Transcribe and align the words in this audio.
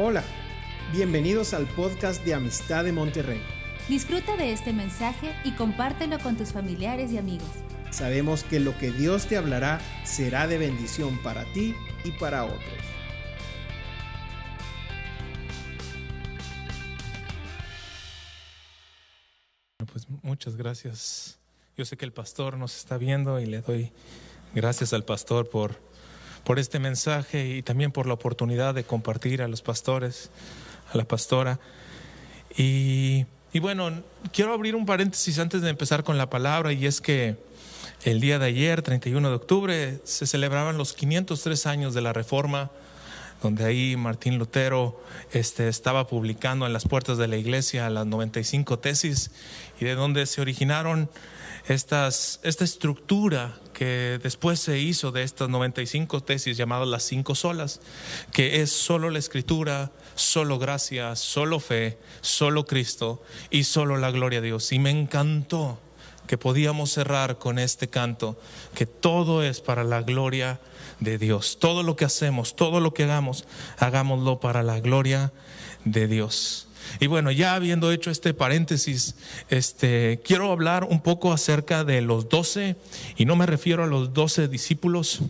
Hola, 0.00 0.22
bienvenidos 0.92 1.54
al 1.54 1.66
podcast 1.66 2.24
de 2.24 2.32
Amistad 2.32 2.84
de 2.84 2.92
Monterrey. 2.92 3.42
Disfruta 3.88 4.36
de 4.36 4.52
este 4.52 4.72
mensaje 4.72 5.34
y 5.42 5.50
compártelo 5.56 6.20
con 6.20 6.36
tus 6.36 6.52
familiares 6.52 7.10
y 7.10 7.18
amigos. 7.18 7.48
Sabemos 7.90 8.44
que 8.44 8.60
lo 8.60 8.78
que 8.78 8.92
Dios 8.92 9.26
te 9.26 9.36
hablará 9.36 9.80
será 10.04 10.46
de 10.46 10.56
bendición 10.56 11.20
para 11.24 11.52
ti 11.52 11.74
y 12.04 12.12
para 12.12 12.44
otros. 12.44 12.62
Pues 19.90 20.06
muchas 20.22 20.54
gracias. 20.54 21.40
Yo 21.76 21.84
sé 21.84 21.96
que 21.96 22.04
el 22.04 22.12
pastor 22.12 22.56
nos 22.56 22.76
está 22.76 22.98
viendo 22.98 23.40
y 23.40 23.46
le 23.46 23.62
doy 23.62 23.90
gracias 24.54 24.92
al 24.92 25.04
pastor 25.04 25.50
por, 25.50 25.74
por 26.44 26.58
este 26.58 26.78
mensaje 26.78 27.46
y 27.56 27.62
también 27.62 27.92
por 27.92 28.06
la 28.06 28.14
oportunidad 28.14 28.74
de 28.74 28.84
compartir 28.84 29.42
a 29.42 29.48
los 29.48 29.62
pastores, 29.62 30.30
a 30.92 30.96
la 30.96 31.04
pastora. 31.04 31.58
Y, 32.56 33.26
y 33.52 33.60
bueno, 33.60 33.90
quiero 34.32 34.52
abrir 34.52 34.74
un 34.74 34.86
paréntesis 34.86 35.38
antes 35.38 35.62
de 35.62 35.70
empezar 35.70 36.04
con 36.04 36.18
la 36.18 36.30
palabra 36.30 36.72
y 36.72 36.86
es 36.86 37.00
que 37.00 37.36
el 38.04 38.20
día 38.20 38.38
de 38.38 38.46
ayer, 38.46 38.82
31 38.82 39.28
de 39.28 39.34
octubre, 39.34 40.00
se 40.04 40.26
celebraban 40.26 40.78
los 40.78 40.92
503 40.92 41.66
años 41.66 41.94
de 41.94 42.00
la 42.00 42.12
Reforma 42.12 42.70
donde 43.42 43.64
ahí 43.64 43.96
Martín 43.96 44.38
Lutero 44.38 45.00
este, 45.32 45.68
estaba 45.68 46.06
publicando 46.06 46.66
en 46.66 46.72
las 46.72 46.86
puertas 46.86 47.18
de 47.18 47.28
la 47.28 47.36
iglesia 47.36 47.88
las 47.90 48.06
95 48.06 48.78
tesis 48.78 49.30
y 49.80 49.84
de 49.84 49.94
donde 49.94 50.26
se 50.26 50.40
originaron 50.40 51.08
esta 51.68 52.08
estructura 52.64 53.58
que 53.74 54.18
después 54.22 54.58
se 54.58 54.78
hizo 54.80 55.12
de 55.12 55.22
estas 55.22 55.48
95 55.48 56.22
tesis 56.22 56.56
llamadas 56.56 56.88
las 56.88 57.04
cinco 57.04 57.34
solas, 57.34 57.80
que 58.32 58.60
es 58.60 58.72
solo 58.72 59.10
la 59.10 59.18
escritura, 59.18 59.92
solo 60.14 60.58
gracia, 60.58 61.14
solo 61.14 61.60
fe, 61.60 61.98
solo 62.20 62.66
Cristo 62.66 63.22
y 63.50 63.64
solo 63.64 63.96
la 63.96 64.10
gloria 64.10 64.40
de 64.40 64.48
Dios. 64.48 64.72
Y 64.72 64.78
me 64.78 64.90
encantó 64.90 65.78
que 66.26 66.38
podíamos 66.38 66.90
cerrar 66.90 67.38
con 67.38 67.58
este 67.58 67.88
canto, 67.88 68.38
que 68.74 68.86
todo 68.86 69.42
es 69.42 69.60
para 69.60 69.84
la 69.84 70.02
gloria 70.02 70.60
de 71.00 71.18
Dios. 71.18 71.58
Todo 71.60 71.82
lo 71.82 71.96
que 71.96 72.04
hacemos, 72.04 72.56
todo 72.56 72.80
lo 72.80 72.94
que 72.94 73.04
hagamos, 73.04 73.44
hagámoslo 73.78 74.40
para 74.40 74.62
la 74.62 74.80
gloria 74.80 75.32
de 75.84 76.06
Dios. 76.06 76.67
Y 77.00 77.06
bueno, 77.06 77.30
ya 77.30 77.54
habiendo 77.54 77.92
hecho 77.92 78.10
este 78.10 78.34
paréntesis, 78.34 79.14
este, 79.48 80.20
quiero 80.24 80.50
hablar 80.50 80.84
un 80.84 81.00
poco 81.00 81.32
acerca 81.32 81.84
de 81.84 82.00
los 82.00 82.28
doce, 82.28 82.76
y 83.16 83.24
no 83.24 83.36
me 83.36 83.46
refiero 83.46 83.84
a 83.84 83.86
los 83.86 84.14
doce 84.14 84.48
discípulos, 84.48 85.20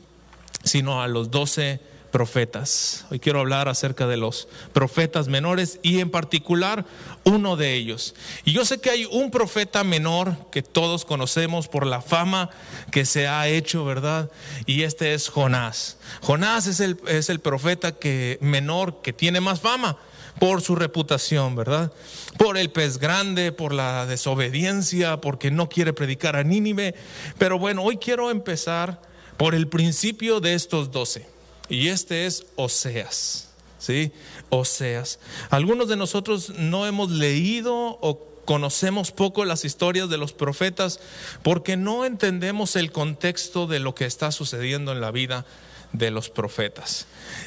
sino 0.64 1.02
a 1.02 1.08
los 1.08 1.30
doce 1.30 1.80
profetas. 2.10 3.04
Hoy 3.10 3.20
quiero 3.20 3.40
hablar 3.40 3.68
acerca 3.68 4.06
de 4.06 4.16
los 4.16 4.48
profetas 4.72 5.28
menores 5.28 5.78
y 5.82 6.00
en 6.00 6.10
particular 6.10 6.84
uno 7.24 7.56
de 7.56 7.74
ellos. 7.74 8.14
Y 8.44 8.52
yo 8.52 8.64
sé 8.64 8.80
que 8.80 8.90
hay 8.90 9.04
un 9.06 9.30
profeta 9.30 9.84
menor 9.84 10.34
que 10.50 10.62
todos 10.62 11.04
conocemos 11.04 11.68
por 11.68 11.86
la 11.86 12.00
fama 12.00 12.50
que 12.90 13.04
se 13.04 13.28
ha 13.28 13.46
hecho, 13.48 13.84
¿verdad? 13.84 14.30
Y 14.66 14.82
este 14.82 15.14
es 15.14 15.28
Jonás. 15.28 15.98
Jonás 16.22 16.66
es 16.66 16.80
el, 16.80 16.98
es 17.06 17.28
el 17.28 17.40
profeta 17.40 17.92
que, 17.92 18.38
menor 18.40 19.02
que 19.02 19.12
tiene 19.12 19.40
más 19.40 19.60
fama 19.60 19.98
por 20.38 20.62
su 20.62 20.76
reputación, 20.76 21.56
¿verdad? 21.56 21.92
Por 22.36 22.58
el 22.58 22.70
pez 22.70 22.98
grande, 22.98 23.52
por 23.52 23.72
la 23.72 24.06
desobediencia, 24.06 25.20
porque 25.20 25.50
no 25.50 25.68
quiere 25.68 25.92
predicar 25.92 26.36
a 26.36 26.44
Nínive. 26.44 26.94
Pero 27.38 27.58
bueno, 27.58 27.82
hoy 27.82 27.96
quiero 27.96 28.30
empezar 28.30 29.00
por 29.36 29.54
el 29.54 29.68
principio 29.68 30.40
de 30.40 30.54
estos 30.54 30.90
doce. 30.90 31.26
Y 31.68 31.88
este 31.88 32.26
es 32.26 32.46
Oseas, 32.56 33.48
¿sí? 33.78 34.12
Oseas. 34.48 35.18
Algunos 35.50 35.88
de 35.88 35.96
nosotros 35.96 36.50
no 36.50 36.86
hemos 36.86 37.10
leído 37.10 37.98
o 38.00 38.26
conocemos 38.44 39.10
poco 39.10 39.44
las 39.44 39.66
historias 39.66 40.08
de 40.08 40.16
los 40.16 40.32
profetas 40.32 41.00
porque 41.42 41.76
no 41.76 42.06
entendemos 42.06 42.76
el 42.76 42.90
contexto 42.92 43.66
de 43.66 43.78
lo 43.78 43.94
que 43.94 44.06
está 44.06 44.32
sucediendo 44.32 44.92
en 44.92 45.02
la 45.02 45.10
vida 45.10 45.44
de 45.92 46.10
los 46.10 46.30
profetas. 46.30 47.06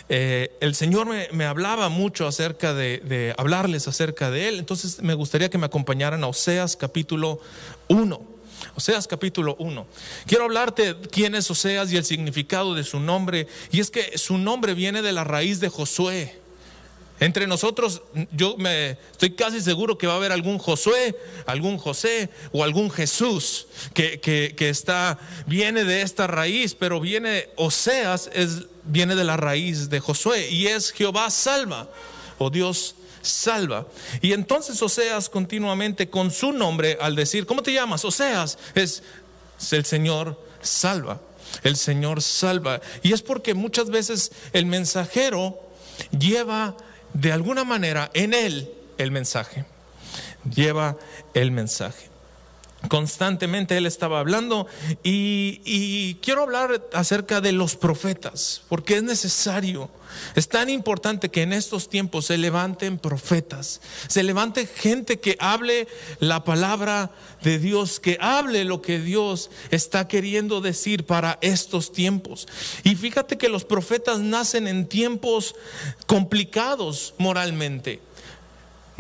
Eh, 0.09 0.57
el 0.61 0.75
Señor 0.75 1.07
me, 1.07 1.27
me, 1.31 1.45
hablaba 1.45 1.89
mucho 1.89 2.27
acerca 2.27 2.73
de, 2.73 2.99
de, 2.99 3.33
hablarles 3.37 3.87
acerca 3.87 4.31
de 4.31 4.49
Él, 4.49 4.59
entonces 4.59 5.01
me 5.01 5.13
gustaría 5.13 5.49
que 5.49 5.57
me 5.57 5.65
acompañaran 5.65 6.23
a 6.23 6.27
Oseas 6.27 6.75
capítulo 6.75 7.39
1. 7.87 8.21
Oseas 8.75 9.07
capítulo 9.07 9.55
1. 9.59 9.85
Quiero 10.25 10.45
hablarte 10.45 10.95
quién 11.11 11.35
es 11.35 11.49
Oseas 11.49 11.91
y 11.91 11.97
el 11.97 12.05
significado 12.05 12.73
de 12.73 12.83
su 12.83 12.99
nombre, 12.99 13.47
y 13.71 13.79
es 13.79 13.91
que 13.91 14.17
su 14.17 14.37
nombre 14.37 14.73
viene 14.73 15.01
de 15.01 15.11
la 15.11 15.23
raíz 15.23 15.59
de 15.59 15.69
Josué. 15.69 16.40
Entre 17.21 17.45
nosotros, 17.45 18.01
yo 18.31 18.57
me 18.57 18.97
estoy 19.11 19.35
casi 19.35 19.61
seguro 19.61 19.95
que 19.95 20.07
va 20.07 20.13
a 20.13 20.15
haber 20.15 20.31
algún 20.31 20.57
Josué, 20.57 21.15
algún 21.45 21.77
José 21.77 22.31
o 22.51 22.63
algún 22.63 22.89
Jesús 22.89 23.67
que, 23.93 24.19
que, 24.19 24.69
está, 24.69 25.19
viene 25.45 25.83
de 25.83 26.01
esta 26.01 26.25
raíz, 26.25 26.73
pero 26.73 26.99
viene, 26.99 27.49
Oseas 27.57 28.31
es, 28.33 28.63
viene 28.85 29.13
de 29.15 29.23
la 29.23 29.37
raíz 29.37 29.91
de 29.91 29.99
Josué 29.99 30.49
y 30.49 30.65
es 30.65 30.91
Jehová 30.91 31.29
salva 31.29 31.91
o 32.39 32.49
Dios 32.49 32.95
salva. 33.21 33.85
Y 34.23 34.33
entonces 34.33 34.81
Oseas 34.81 35.29
continuamente 35.29 36.09
con 36.09 36.31
su 36.31 36.51
nombre 36.51 36.97
al 36.99 37.15
decir, 37.15 37.45
¿cómo 37.45 37.61
te 37.61 37.71
llamas? 37.71 38.03
Oseas 38.03 38.57
es, 38.73 39.03
es 39.61 39.73
el 39.73 39.85
Señor 39.85 40.43
salva. 40.63 41.21
El 41.61 41.77
Señor 41.77 42.23
salva. 42.23 42.81
Y 43.03 43.13
es 43.13 43.21
porque 43.21 43.53
muchas 43.53 43.91
veces 43.91 44.31
el 44.53 44.65
mensajero 44.65 45.59
lleva 46.17 46.75
de 47.13 47.31
alguna 47.31 47.63
manera 47.63 48.09
en 48.13 48.33
él 48.33 48.71
el 48.97 49.11
mensaje. 49.11 49.65
Lleva 50.43 50.97
el 51.33 51.51
mensaje. 51.51 52.10
Constantemente 52.87 53.77
él 53.77 53.85
estaba 53.85 54.19
hablando 54.19 54.67
y, 55.03 56.15
quiero 56.21 56.43
hablar 56.43 56.89
acerca 56.93 57.39
de 57.39 57.51
los 57.51 57.75
profetas, 57.75 58.63
porque 58.69 58.97
es 58.97 59.03
necesario, 59.03 59.89
es 60.35 60.49
tan 60.49 60.67
importante 60.67 61.29
que 61.29 61.43
en 61.43 61.53
estos 61.53 61.89
tiempos 61.89 62.25
se 62.25 62.37
levanten 62.37 62.97
profetas, 62.97 63.81
se 64.07 64.23
levante 64.23 64.65
gente 64.65 65.19
que 65.19 65.37
hable 65.39 65.87
la 66.19 66.43
palabra 66.43 67.11
de 67.43 67.59
Dios, 67.59 67.99
que 67.99 68.17
hable 68.19 68.65
lo 68.65 68.81
que 68.81 68.99
Dios 68.99 69.51
está 69.69 70.07
queriendo 70.07 70.59
decir 70.59 71.05
para 71.05 71.37
estos 71.41 71.91
tiempos. 71.91 72.47
Y 72.83 72.95
fíjate 72.95 73.37
que 73.37 73.49
los 73.49 73.63
profetas 73.63 74.19
nacen 74.19 74.67
en 74.67 74.87
tiempos 74.87 75.55
complicados 76.07 77.13
moralmente. 77.19 78.01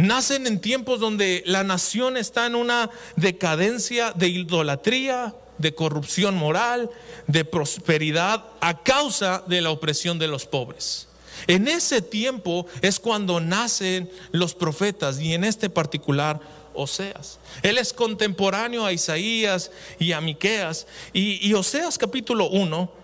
Nacen 0.01 0.47
en 0.47 0.59
tiempos 0.59 0.99
donde 0.99 1.43
la 1.45 1.63
nación 1.63 2.17
está 2.17 2.47
en 2.47 2.55
una 2.55 2.89
decadencia 3.17 4.11
de 4.13 4.29
idolatría, 4.29 5.35
de 5.59 5.75
corrupción 5.75 6.35
moral, 6.35 6.89
de 7.27 7.45
prosperidad 7.45 8.43
a 8.61 8.81
causa 8.81 9.43
de 9.45 9.61
la 9.61 9.69
opresión 9.69 10.17
de 10.17 10.27
los 10.27 10.47
pobres. 10.47 11.07
En 11.45 11.67
ese 11.67 12.01
tiempo 12.01 12.65
es 12.81 12.99
cuando 12.99 13.39
nacen 13.39 14.09
los 14.31 14.55
profetas 14.55 15.19
y 15.19 15.33
en 15.33 15.43
este 15.43 15.69
particular 15.69 16.39
Oseas. 16.73 17.39
Él 17.61 17.77
es 17.77 17.93
contemporáneo 17.93 18.85
a 18.85 18.93
Isaías 18.93 19.71
y 19.99 20.13
a 20.13 20.21
Miqueas 20.21 20.87
y, 21.13 21.53
Oseas 21.53 21.97
capítulo 21.97 22.49
1 22.49 23.00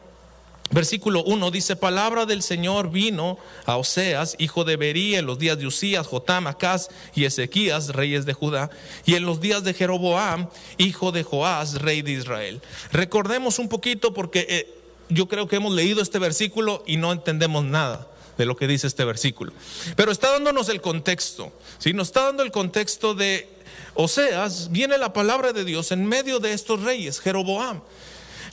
Versículo 0.71 1.23
1 1.23 1.51
dice, 1.51 1.75
palabra 1.75 2.25
del 2.25 2.43
Señor 2.43 2.91
vino 2.91 3.37
a 3.65 3.77
Oseas, 3.77 4.35
hijo 4.37 4.63
de 4.63 4.75
Berí, 4.75 5.15
en 5.15 5.25
los 5.25 5.39
días 5.39 5.57
de 5.57 5.67
Usías, 5.67 6.07
Jotam, 6.07 6.47
Acaz 6.47 6.89
y 7.15 7.25
Ezequías, 7.25 7.89
reyes 7.89 8.25
de 8.25 8.33
Judá, 8.33 8.69
y 9.05 9.15
en 9.15 9.25
los 9.25 9.39
días 9.39 9.63
de 9.63 9.73
Jeroboam, 9.73 10.49
hijo 10.77 11.11
de 11.11 11.23
Joás, 11.23 11.81
rey 11.81 12.01
de 12.01 12.11
Israel. 12.11 12.61
Recordemos 12.91 13.59
un 13.59 13.69
poquito 13.69 14.13
porque 14.13 14.45
eh, 14.49 14.75
yo 15.09 15.27
creo 15.27 15.47
que 15.47 15.55
hemos 15.55 15.73
leído 15.73 16.01
este 16.01 16.19
versículo 16.19 16.83
y 16.85 16.97
no 16.97 17.11
entendemos 17.11 17.63
nada 17.63 18.07
de 18.37 18.45
lo 18.45 18.55
que 18.55 18.67
dice 18.67 18.87
este 18.87 19.05
versículo. 19.05 19.53
Pero 19.95 20.11
está 20.11 20.31
dándonos 20.31 20.69
el 20.69 20.81
contexto, 20.81 21.51
¿sí? 21.79 21.93
Nos 21.93 22.09
está 22.09 22.25
dando 22.25 22.43
el 22.43 22.51
contexto 22.51 23.15
de 23.15 23.49
Oseas, 23.95 24.69
viene 24.71 24.97
la 24.97 25.13
palabra 25.13 25.53
de 25.53 25.65
Dios 25.65 25.91
en 25.91 26.05
medio 26.05 26.39
de 26.39 26.53
estos 26.53 26.83
reyes, 26.83 27.19
Jeroboam. 27.19 27.81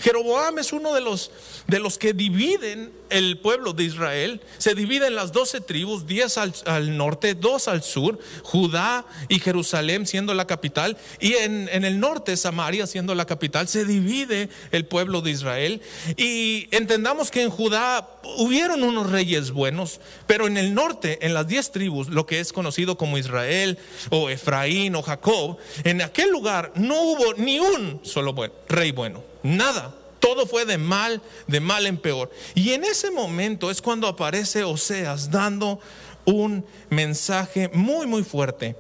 Jeroboam 0.01 0.59
es 0.59 0.73
uno 0.73 0.95
de 0.95 1.01
los, 1.01 1.31
de 1.67 1.79
los 1.79 1.99
que 1.99 2.13
dividen 2.13 2.93
el 3.11 3.39
pueblo 3.39 3.73
de 3.73 3.85
Israel. 3.85 4.41
Se 4.59 4.75
divide 4.75 5.07
en 5.07 5.15
las 5.15 5.33
doce 5.33 5.61
tribus, 5.61 6.07
diez 6.07 6.39
al, 6.39 6.55
al, 6.67 6.97
norte, 6.97 7.35
dos 7.35 7.69
al 7.69 7.83
sur, 7.83 8.19
Judá 8.43 9.07
y 9.29 9.39
Jerusalén 9.39 10.07
siendo 10.07 10.35
la 10.35 10.47
capital, 10.47 10.97
y 11.21 11.35
en, 11.35 11.69
en, 11.73 11.85
el 11.85 12.01
norte 12.01 12.37
Samaria 12.37 12.87
siendo 12.87 13.15
la 13.15 13.27
capital, 13.27 13.69
se 13.69 13.85
divide 13.85 14.49
el 14.73 14.87
pueblo 14.87 15.21
de 15.21 15.31
Israel. 15.31 15.83
Y 16.17 16.69
entendamos 16.71 17.31
que 17.31 17.43
en 17.43 17.51
Judá 17.51 18.09
hubieron 18.39 18.83
unos 18.83 19.11
reyes 19.11 19.51
buenos, 19.51 20.01
pero 20.27 20.47
en 20.47 20.57
el 20.57 20.75
norte, 20.75 21.25
en 21.27 21.35
las 21.35 21.47
diez 21.47 21.71
tribus, 21.71 22.09
lo 22.09 22.27
que 22.27 22.41
es 22.41 22.53
conocido 22.53 22.97
como 22.97 23.19
Israel 23.19 23.79
o 24.11 24.31
Efraín 24.31 24.97
o 24.97 25.03
Jacob, 25.03 25.59
en 25.85 26.03
aquel 26.03 26.31
lugar 26.31 26.73
no 26.75 27.01
hubo 27.01 27.35
ni 27.35 27.59
un 27.59 28.01
solo 28.03 28.33
buen, 28.33 28.53
rey 28.69 28.93
bueno, 28.93 29.34
nada 29.45 29.95
Todo 30.19 30.47
fue 30.47 30.65
de 30.65 30.79
mal, 30.79 31.21
de 31.47 31.61
mal 31.61 31.85
en 31.85 31.99
peor. 31.99 32.31
Y 32.55 32.73
en 32.73 32.83
ese 32.83 33.11
momento 33.11 33.71
es 33.71 33.83
cuando 33.83 34.09
aparece 34.09 34.65
Oseas 34.65 35.31
dando 35.31 35.81
un 36.25 36.65
mensaje 36.89 37.69
muy, 37.75 38.07
muy 38.07 38.23
fuerte 38.25 38.75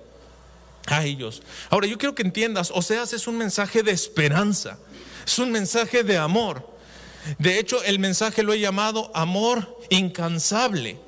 a 0.86 1.04
ellos. 1.04 1.42
Ahora, 1.68 1.86
yo 1.86 1.98
quiero 1.98 2.14
que 2.14 2.22
entiendas, 2.22 2.70
Oseas 2.70 3.12
es 3.12 3.26
un 3.26 3.36
mensaje 3.36 3.82
de 3.82 3.92
esperanza, 3.92 4.78
es 5.26 5.38
un 5.38 5.52
mensaje 5.52 6.02
de 6.02 6.16
amor. 6.16 6.66
De 7.38 7.58
hecho, 7.58 7.82
el 7.84 7.98
mensaje 7.98 8.42
lo 8.42 8.54
he 8.54 8.60
llamado 8.60 9.10
amor 9.14 9.78
incansable. 9.90 10.98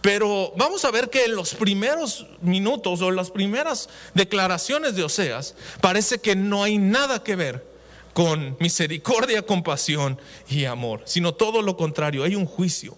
Pero 0.00 0.52
vamos 0.56 0.84
a 0.86 0.90
ver 0.90 1.10
que 1.10 1.24
en 1.24 1.34
los 1.34 1.54
primeros 1.54 2.26
minutos 2.40 3.02
o 3.02 3.10
las 3.10 3.30
primeras 3.30 3.90
declaraciones 4.14 4.96
de 4.96 5.04
Oseas 5.04 5.54
parece 5.82 6.18
que 6.18 6.36
no 6.36 6.62
hay 6.62 6.78
nada 6.78 7.22
que 7.22 7.36
ver 7.36 7.73
con 8.14 8.56
misericordia, 8.60 9.42
compasión 9.42 10.18
y 10.48 10.64
amor, 10.64 11.02
sino 11.04 11.34
todo 11.34 11.60
lo 11.60 11.76
contrario, 11.76 12.24
hay 12.24 12.36
un 12.36 12.46
juicio. 12.46 12.96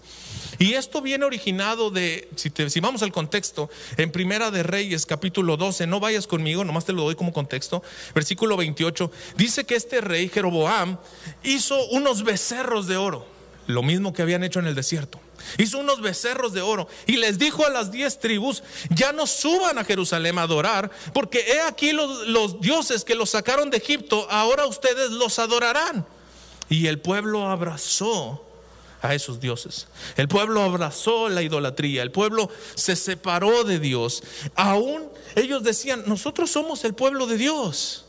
Y 0.58 0.74
esto 0.74 1.02
viene 1.02 1.24
originado 1.24 1.90
de, 1.90 2.28
si, 2.36 2.52
si, 2.68 2.80
vamos 2.80 3.02
al 3.02 3.12
contexto, 3.12 3.68
en 3.96 4.12
Primera 4.12 4.50
de 4.50 4.62
Reyes, 4.62 5.04
capítulo 5.04 5.56
12, 5.56 5.86
no 5.86 6.00
vayas 6.00 6.26
conmigo, 6.26 6.64
nomás 6.64 6.84
te 6.84 6.92
lo 6.92 7.02
doy 7.02 7.14
como 7.14 7.32
contexto, 7.32 7.82
versículo 8.14 8.56
28, 8.56 9.10
dice 9.36 9.64
que 9.64 9.74
este 9.74 10.00
rey 10.00 10.28
Jeroboam 10.28 10.98
hizo 11.42 11.82
unos 11.88 12.22
becerros 12.22 12.86
de 12.86 12.96
oro, 12.96 13.26
lo 13.66 13.82
mismo 13.82 14.12
que 14.12 14.22
habían 14.22 14.44
hecho 14.44 14.60
en 14.60 14.66
el 14.66 14.74
desierto. 14.74 15.20
Hizo 15.58 15.78
unos 15.78 16.00
becerros 16.00 16.52
de 16.52 16.62
oro 16.62 16.88
y 17.06 17.16
les 17.16 17.38
dijo 17.38 17.64
a 17.66 17.70
las 17.70 17.90
diez 17.90 18.18
tribus, 18.18 18.62
ya 18.90 19.12
no 19.12 19.26
suban 19.26 19.78
a 19.78 19.84
Jerusalén 19.84 20.38
a 20.38 20.42
adorar, 20.42 20.90
porque 21.12 21.40
he 21.40 21.60
aquí 21.60 21.92
los, 21.92 22.60
dioses 22.60 23.04
que 23.04 23.14
los 23.14 23.30
sacaron 23.30 23.70
de 23.70 23.78
Egipto, 23.78 24.26
ahora 24.30 24.66
ustedes 24.66 25.10
los 25.10 25.38
adorarán. 25.38 26.06
Y 26.68 26.86
el 26.86 26.98
pueblo 26.98 27.48
abrazó 27.48 28.44
a 29.02 29.14
esos 29.14 29.40
dioses. 29.40 29.86
El 30.16 30.28
pueblo 30.28 30.62
abrazó 30.62 31.28
la 31.28 31.42
idolatría, 31.42 32.02
el 32.02 32.10
pueblo 32.10 32.50
se 32.74 32.96
separó 32.96 33.64
de 33.64 33.78
Dios. 33.78 34.22
Aún 34.54 35.08
ellos 35.36 35.62
decían, 35.62 36.04
nosotros 36.06 36.50
somos 36.50 36.84
el 36.84 36.94
pueblo 36.94 37.26
de 37.26 37.36
Dios. 37.36 38.05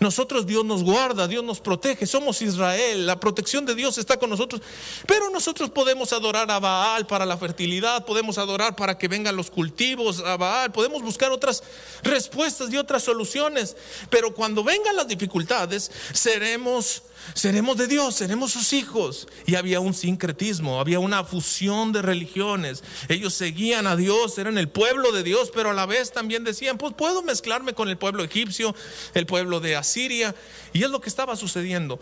Nosotros 0.00 0.46
Dios 0.46 0.64
nos 0.64 0.82
guarda, 0.82 1.28
Dios 1.28 1.44
nos 1.44 1.60
protege, 1.60 2.06
somos 2.06 2.42
Israel, 2.42 3.06
la 3.06 3.18
protección 3.18 3.64
de 3.66 3.74
Dios 3.74 3.98
está 3.98 4.18
con 4.18 4.30
nosotros. 4.30 4.60
Pero 5.06 5.30
nosotros 5.30 5.70
podemos 5.70 6.12
adorar 6.12 6.50
a 6.50 6.58
Baal 6.58 7.06
para 7.06 7.26
la 7.26 7.36
fertilidad, 7.36 8.04
podemos 8.04 8.38
adorar 8.38 8.76
para 8.76 8.98
que 8.98 9.08
vengan 9.08 9.36
los 9.36 9.50
cultivos 9.50 10.20
a 10.20 10.36
Baal, 10.36 10.72
podemos 10.72 11.02
buscar 11.02 11.30
otras 11.30 11.62
respuestas 12.02 12.72
y 12.72 12.76
otras 12.76 13.02
soluciones. 13.02 13.76
Pero 14.10 14.34
cuando 14.34 14.62
vengan 14.62 14.96
las 14.96 15.08
dificultades, 15.08 15.90
seremos 16.12 17.02
seremos 17.34 17.76
de 17.76 17.86
Dios, 17.86 18.14
seremos 18.14 18.52
sus 18.52 18.72
hijos. 18.72 19.28
Y 19.46 19.54
había 19.54 19.80
un 19.80 19.94
sincretismo, 19.94 20.80
había 20.80 20.98
una 20.98 21.24
fusión 21.24 21.92
de 21.92 22.02
religiones. 22.02 22.82
Ellos 23.08 23.34
seguían 23.34 23.86
a 23.86 23.96
Dios, 23.96 24.38
eran 24.38 24.58
el 24.58 24.68
pueblo 24.68 25.12
de 25.12 25.22
Dios, 25.22 25.50
pero 25.54 25.70
a 25.70 25.74
la 25.74 25.86
vez 25.86 26.12
también 26.12 26.44
decían, 26.44 26.78
pues 26.78 26.94
puedo 26.94 27.22
mezclarme 27.22 27.74
con 27.74 27.88
el 27.88 27.98
pueblo 27.98 28.24
egipcio, 28.24 28.74
el 29.14 29.26
pueblo 29.26 29.60
de 29.60 29.76
Asiria. 29.76 30.34
Y 30.72 30.84
es 30.84 30.90
lo 30.90 31.00
que 31.00 31.08
estaba 31.08 31.36
sucediendo. 31.36 32.00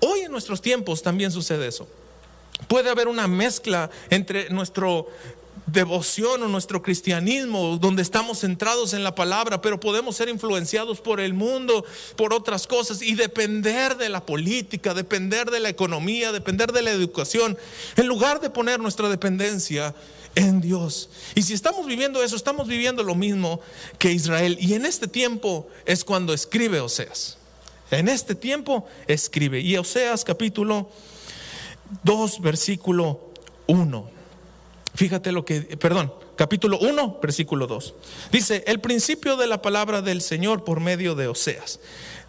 Hoy 0.00 0.20
en 0.20 0.32
nuestros 0.32 0.60
tiempos 0.60 1.02
también 1.02 1.30
sucede 1.30 1.66
eso. 1.66 1.88
Puede 2.68 2.90
haber 2.90 3.08
una 3.08 3.28
mezcla 3.28 3.90
entre 4.10 4.50
nuestro 4.50 5.08
devoción 5.66 6.42
o 6.42 6.48
nuestro 6.48 6.80
cristianismo, 6.80 7.78
donde 7.78 8.02
estamos 8.02 8.40
centrados 8.40 8.94
en 8.94 9.02
la 9.02 9.14
palabra, 9.14 9.60
pero 9.60 9.80
podemos 9.80 10.16
ser 10.16 10.28
influenciados 10.28 11.00
por 11.00 11.20
el 11.20 11.34
mundo, 11.34 11.84
por 12.16 12.32
otras 12.32 12.66
cosas 12.66 13.02
y 13.02 13.14
depender 13.14 13.96
de 13.96 14.08
la 14.08 14.24
política, 14.24 14.94
depender 14.94 15.50
de 15.50 15.60
la 15.60 15.68
economía, 15.68 16.32
depender 16.32 16.72
de 16.72 16.82
la 16.82 16.92
educación, 16.92 17.58
en 17.96 18.06
lugar 18.06 18.40
de 18.40 18.50
poner 18.50 18.80
nuestra 18.80 19.08
dependencia 19.08 19.94
en 20.36 20.60
Dios. 20.60 21.10
Y 21.34 21.42
si 21.42 21.54
estamos 21.54 21.86
viviendo 21.86 22.22
eso, 22.22 22.36
estamos 22.36 22.68
viviendo 22.68 23.02
lo 23.02 23.14
mismo 23.14 23.60
que 23.98 24.12
Israel. 24.12 24.56
Y 24.60 24.74
en 24.74 24.86
este 24.86 25.08
tiempo 25.08 25.66
es 25.84 26.04
cuando 26.04 26.32
escribe 26.32 26.80
Oseas. 26.80 27.38
En 27.90 28.08
este 28.08 28.34
tiempo 28.34 28.86
escribe. 29.06 29.60
Y 29.60 29.76
Oseas 29.76 30.24
capítulo 30.24 30.90
2, 32.04 32.40
versículo 32.40 33.32
1. 33.66 34.15
Fíjate 34.96 35.30
lo 35.30 35.44
que, 35.44 35.60
perdón, 35.60 36.10
capítulo 36.36 36.78
1, 36.78 37.18
versículo 37.20 37.66
2. 37.66 37.94
Dice, 38.32 38.64
el 38.66 38.80
principio 38.80 39.36
de 39.36 39.46
la 39.46 39.60
palabra 39.60 40.00
del 40.00 40.22
Señor 40.22 40.64
por 40.64 40.80
medio 40.80 41.14
de 41.14 41.28
Oseas. 41.28 41.80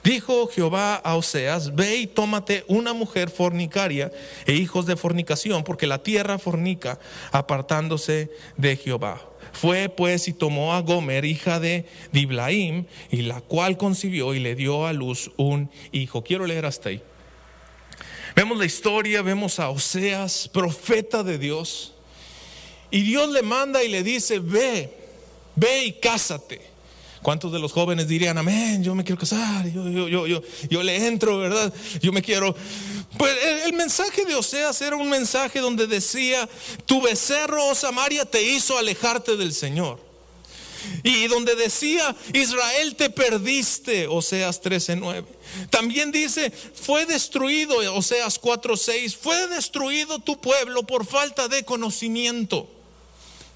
Dijo 0.03 0.47
Jehová 0.47 0.95
a 0.95 1.15
Oseas, 1.15 1.75
ve 1.75 1.95
y 1.95 2.07
tómate 2.07 2.65
una 2.67 2.91
mujer 2.91 3.29
fornicaria 3.29 4.11
e 4.45 4.53
hijos 4.53 4.85
de 4.85 4.97
fornicación, 4.97 5.63
porque 5.63 5.87
la 5.87 6.03
tierra 6.03 6.39
fornica 6.39 6.99
apartándose 7.31 8.31
de 8.57 8.75
Jehová. 8.75 9.21
Fue 9.53 9.87
pues 9.87 10.27
y 10.27 10.33
tomó 10.33 10.73
a 10.73 10.81
Gomer, 10.81 11.23
hija 11.23 11.61
de 11.61 11.85
Diblaim, 12.11 12.85
y 13.09 13.21
la 13.21 13.39
cual 13.39 13.77
concibió 13.77 14.33
y 14.33 14.39
le 14.39 14.55
dio 14.55 14.85
a 14.85 14.91
luz 14.91 15.31
un 15.37 15.71
hijo. 15.93 16.21
Quiero 16.21 16.45
leer 16.45 16.65
hasta 16.65 16.89
ahí. 16.89 17.01
Vemos 18.35 18.57
la 18.57 18.65
historia, 18.65 19.21
vemos 19.21 19.57
a 19.61 19.69
Oseas, 19.69 20.49
profeta 20.49 21.23
de 21.23 21.37
Dios 21.37 21.93
y 22.91 23.01
Dios 23.01 23.29
le 23.29 23.41
manda 23.41 23.83
y 23.83 23.89
le 23.89 24.03
dice, 24.03 24.39
ve, 24.39 24.89
ve 25.55 25.85
y 25.85 25.93
cásate. 25.93 26.61
¿Cuántos 27.21 27.51
de 27.51 27.59
los 27.59 27.73
jóvenes 27.73 28.07
dirían, 28.07 28.37
amén, 28.37 28.83
yo 28.83 28.95
me 28.95 29.03
quiero 29.03 29.19
casar, 29.19 29.69
yo, 29.69 29.89
yo, 29.89 30.07
yo, 30.07 30.27
yo, 30.27 30.41
yo 30.69 30.83
le 30.83 31.07
entro, 31.07 31.39
¿verdad? 31.39 31.73
Yo 32.01 32.11
me 32.11 32.21
quiero... 32.21 32.55
Pues 33.17 33.33
el, 33.43 33.59
el, 33.59 33.73
mensaje 33.73 34.23
de 34.23 34.35
Oseas 34.35 34.81
era 34.81 34.95
un 34.95 35.09
mensaje 35.09 35.59
donde 35.59 35.87
decía, 35.87 36.47
tu 36.85 37.01
becerro, 37.01 37.65
oh 37.65 37.75
Samaria, 37.75 38.23
te 38.25 38.41
hizo 38.41 38.77
alejarte 38.77 39.35
del 39.35 39.53
Señor. 39.53 39.99
Y 41.03 41.27
donde 41.27 41.55
decía, 41.55 42.15
Israel 42.33 42.95
te 42.95 43.09
perdiste, 43.09 44.07
Oseas 44.07 44.61
13:9. 44.61 45.25
También 45.69 46.11
dice, 46.11 46.51
fue 46.51 47.05
destruido, 47.05 47.77
Oseas 47.93 48.39
4:6, 48.41 49.15
fue 49.15 49.47
destruido 49.47 50.19
tu 50.19 50.39
pueblo 50.39 50.83
por 50.83 51.05
falta 51.05 51.47
de 51.47 51.63
conocimiento. 51.63 52.69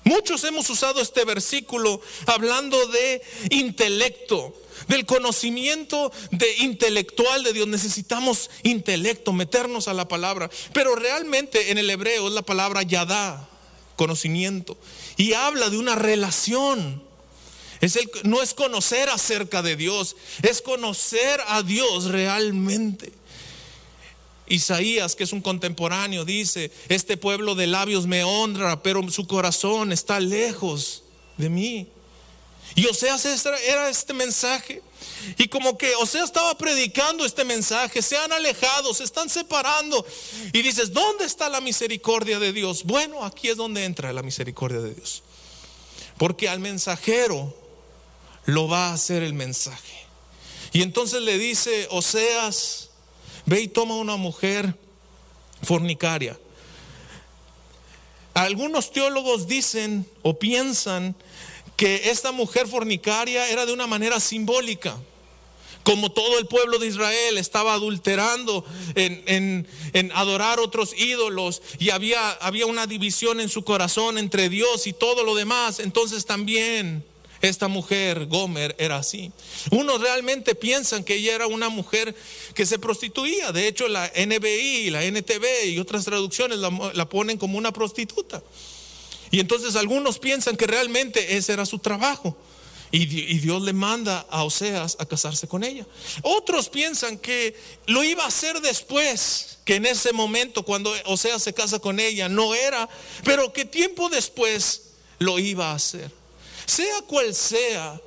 Muchos 0.03 0.43
hemos 0.43 0.69
usado 0.69 1.01
este 1.01 1.25
versículo 1.25 2.01
hablando 2.25 2.87
de 2.87 3.21
intelecto, 3.51 4.55
del 4.87 5.05
conocimiento 5.05 6.11
de 6.31 6.57
intelectual 6.57 7.43
de 7.43 7.53
Dios. 7.53 7.67
Necesitamos 7.67 8.49
intelecto, 8.63 9.31
meternos 9.31 9.87
a 9.87 9.93
la 9.93 10.07
palabra. 10.07 10.49
Pero 10.73 10.95
realmente 10.95 11.71
en 11.71 11.77
el 11.77 11.89
hebreo 11.89 12.27
es 12.27 12.33
la 12.33 12.41
palabra 12.41 12.81
yadá, 12.81 13.47
conocimiento. 13.95 14.77
Y 15.17 15.33
habla 15.33 15.69
de 15.69 15.77
una 15.77 15.95
relación. 15.95 17.03
Es 17.79 17.95
el, 17.95 18.09
no 18.23 18.41
es 18.41 18.53
conocer 18.53 19.09
acerca 19.09 19.61
de 19.61 19.75
Dios, 19.75 20.15
es 20.43 20.61
conocer 20.61 21.41
a 21.47 21.63
Dios 21.63 22.05
realmente. 22.05 23.11
Isaías, 24.51 25.15
que 25.15 25.23
es 25.23 25.33
un 25.33 25.41
contemporáneo, 25.41 26.25
dice, 26.25 26.71
este 26.89 27.17
pueblo 27.17 27.55
de 27.55 27.67
labios 27.67 28.05
me 28.05 28.23
honra, 28.23 28.83
pero 28.83 29.09
su 29.09 29.25
corazón 29.25 29.91
está 29.91 30.19
lejos 30.19 31.03
de 31.37 31.49
mí. 31.49 31.87
Y 32.75 32.85
Oseas 32.87 33.25
era 33.25 33.89
este 33.89 34.13
mensaje. 34.13 34.81
Y 35.37 35.47
como 35.47 35.77
que 35.77 35.95
Oseas 35.95 36.25
estaba 36.25 36.57
predicando 36.57 37.25
este 37.25 37.43
mensaje, 37.43 38.01
se 38.01 38.17
han 38.17 38.31
alejado, 38.31 38.93
se 38.93 39.03
están 39.03 39.29
separando. 39.29 40.05
Y 40.53 40.61
dices, 40.61 40.93
¿dónde 40.93 41.25
está 41.25 41.49
la 41.49 41.61
misericordia 41.61 42.39
de 42.39 42.53
Dios? 42.53 42.83
Bueno, 42.83 43.23
aquí 43.25 43.49
es 43.49 43.57
donde 43.57 43.85
entra 43.85 44.13
la 44.13 44.23
misericordia 44.23 44.79
de 44.79 44.93
Dios. 44.93 45.23
Porque 46.17 46.47
al 46.47 46.59
mensajero 46.59 47.53
lo 48.45 48.67
va 48.67 48.89
a 48.89 48.93
hacer 48.93 49.23
el 49.23 49.33
mensaje. 49.33 50.05
Y 50.73 50.81
entonces 50.81 51.21
le 51.21 51.37
dice 51.37 51.87
Oseas, 51.89 52.90
Ve 53.45 53.61
y 53.61 53.67
toma 53.67 53.95
una 53.95 54.15
mujer 54.15 54.75
fornicaria. 55.63 56.37
Algunos 58.33 58.91
teólogos 58.91 59.47
dicen 59.47 60.05
o 60.21 60.39
piensan 60.39 61.15
que 61.75 62.09
esta 62.11 62.31
mujer 62.31 62.67
fornicaria 62.67 63.49
era 63.49 63.65
de 63.65 63.73
una 63.73 63.87
manera 63.87 64.19
simbólica. 64.19 64.97
Como 65.83 66.11
todo 66.11 66.37
el 66.37 66.45
pueblo 66.45 66.77
de 66.77 66.85
Israel 66.87 67.39
estaba 67.39 67.73
adulterando 67.73 68.63
en, 68.93 69.67
en, 69.93 70.11
adorar 70.13 70.59
otros 70.59 70.93
ídolos 70.95 71.63
y 71.79 71.89
había, 71.89 72.29
había 72.33 72.67
una 72.67 72.85
división 72.85 73.39
en 73.39 73.49
su 73.49 73.63
corazón 73.63 74.19
entre 74.19 74.47
Dios 74.47 74.85
y 74.85 74.93
todo 74.93 75.23
lo 75.23 75.33
demás, 75.33 75.79
entonces 75.79 76.27
también 76.27 77.03
esta 77.41 77.67
mujer, 77.67 78.27
Gomer, 78.27 78.75
era 78.77 78.97
así. 78.97 79.31
Unos 79.71 79.99
realmente 79.99 80.55
piensan 80.55 81.03
que 81.03 81.15
ella 81.15 81.35
era 81.35 81.47
una 81.47 81.69
mujer 81.69 82.15
que 82.53 82.65
se 82.65 82.77
prostituía. 82.77 83.51
De 83.51 83.67
hecho, 83.67 83.87
la 83.87 84.11
NBI, 84.15 84.91
la 84.91 85.03
NTV 85.03 85.65
y 85.67 85.79
otras 85.79 86.05
traducciones 86.05 86.59
la, 86.59 87.09
ponen 87.09 87.37
como 87.37 87.57
una 87.57 87.73
prostituta. 87.73 88.43
Y 89.31 89.39
entonces 89.39 89.75
algunos 89.75 90.19
piensan 90.19 90.55
que 90.55 90.67
realmente 90.67 91.37
ese 91.37 91.53
era 91.53 91.65
su 91.65 91.79
trabajo. 91.79 92.37
Y, 92.93 93.05
Dios 93.05 93.61
le 93.61 93.71
manda 93.71 94.27
a 94.29 94.43
Oseas 94.43 94.97
a 94.99 95.05
casarse 95.05 95.47
con 95.47 95.63
ella. 95.63 95.87
Otros 96.23 96.67
piensan 96.67 97.17
que 97.17 97.55
lo 97.87 98.03
iba 98.03 98.25
a 98.25 98.27
hacer 98.27 98.59
después, 98.59 99.59
que 99.63 99.75
en 99.75 99.85
ese 99.85 100.11
momento 100.11 100.63
cuando 100.63 100.93
Oseas 101.05 101.41
se 101.41 101.53
casa 101.53 101.79
con 101.79 102.01
ella 102.01 102.27
no 102.27 102.53
era, 102.53 102.89
pero 103.23 103.53
que 103.53 103.63
tiempo 103.63 104.09
después 104.09 104.91
lo 105.19 105.39
iba 105.39 105.71
a 105.71 105.75
hacer. 105.75 106.20
Sea 106.71 107.01
cual 107.01 107.35
sea 107.35 107.99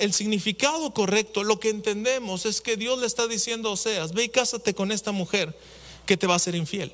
el 0.00 0.12
significado 0.12 0.92
correcto, 0.92 1.44
lo 1.44 1.60
que 1.60 1.68
entendemos 1.68 2.44
es 2.46 2.60
que 2.60 2.76
Dios 2.76 2.98
le 2.98 3.06
está 3.06 3.28
diciendo 3.28 3.68
a 3.68 3.72
Oseas, 3.74 4.12
ve 4.12 4.24
y 4.24 4.28
cásate 4.28 4.74
con 4.74 4.90
esta 4.90 5.12
mujer 5.12 5.56
que 6.04 6.16
te 6.16 6.26
va 6.26 6.34
a 6.34 6.40
ser 6.40 6.56
infiel. 6.56 6.92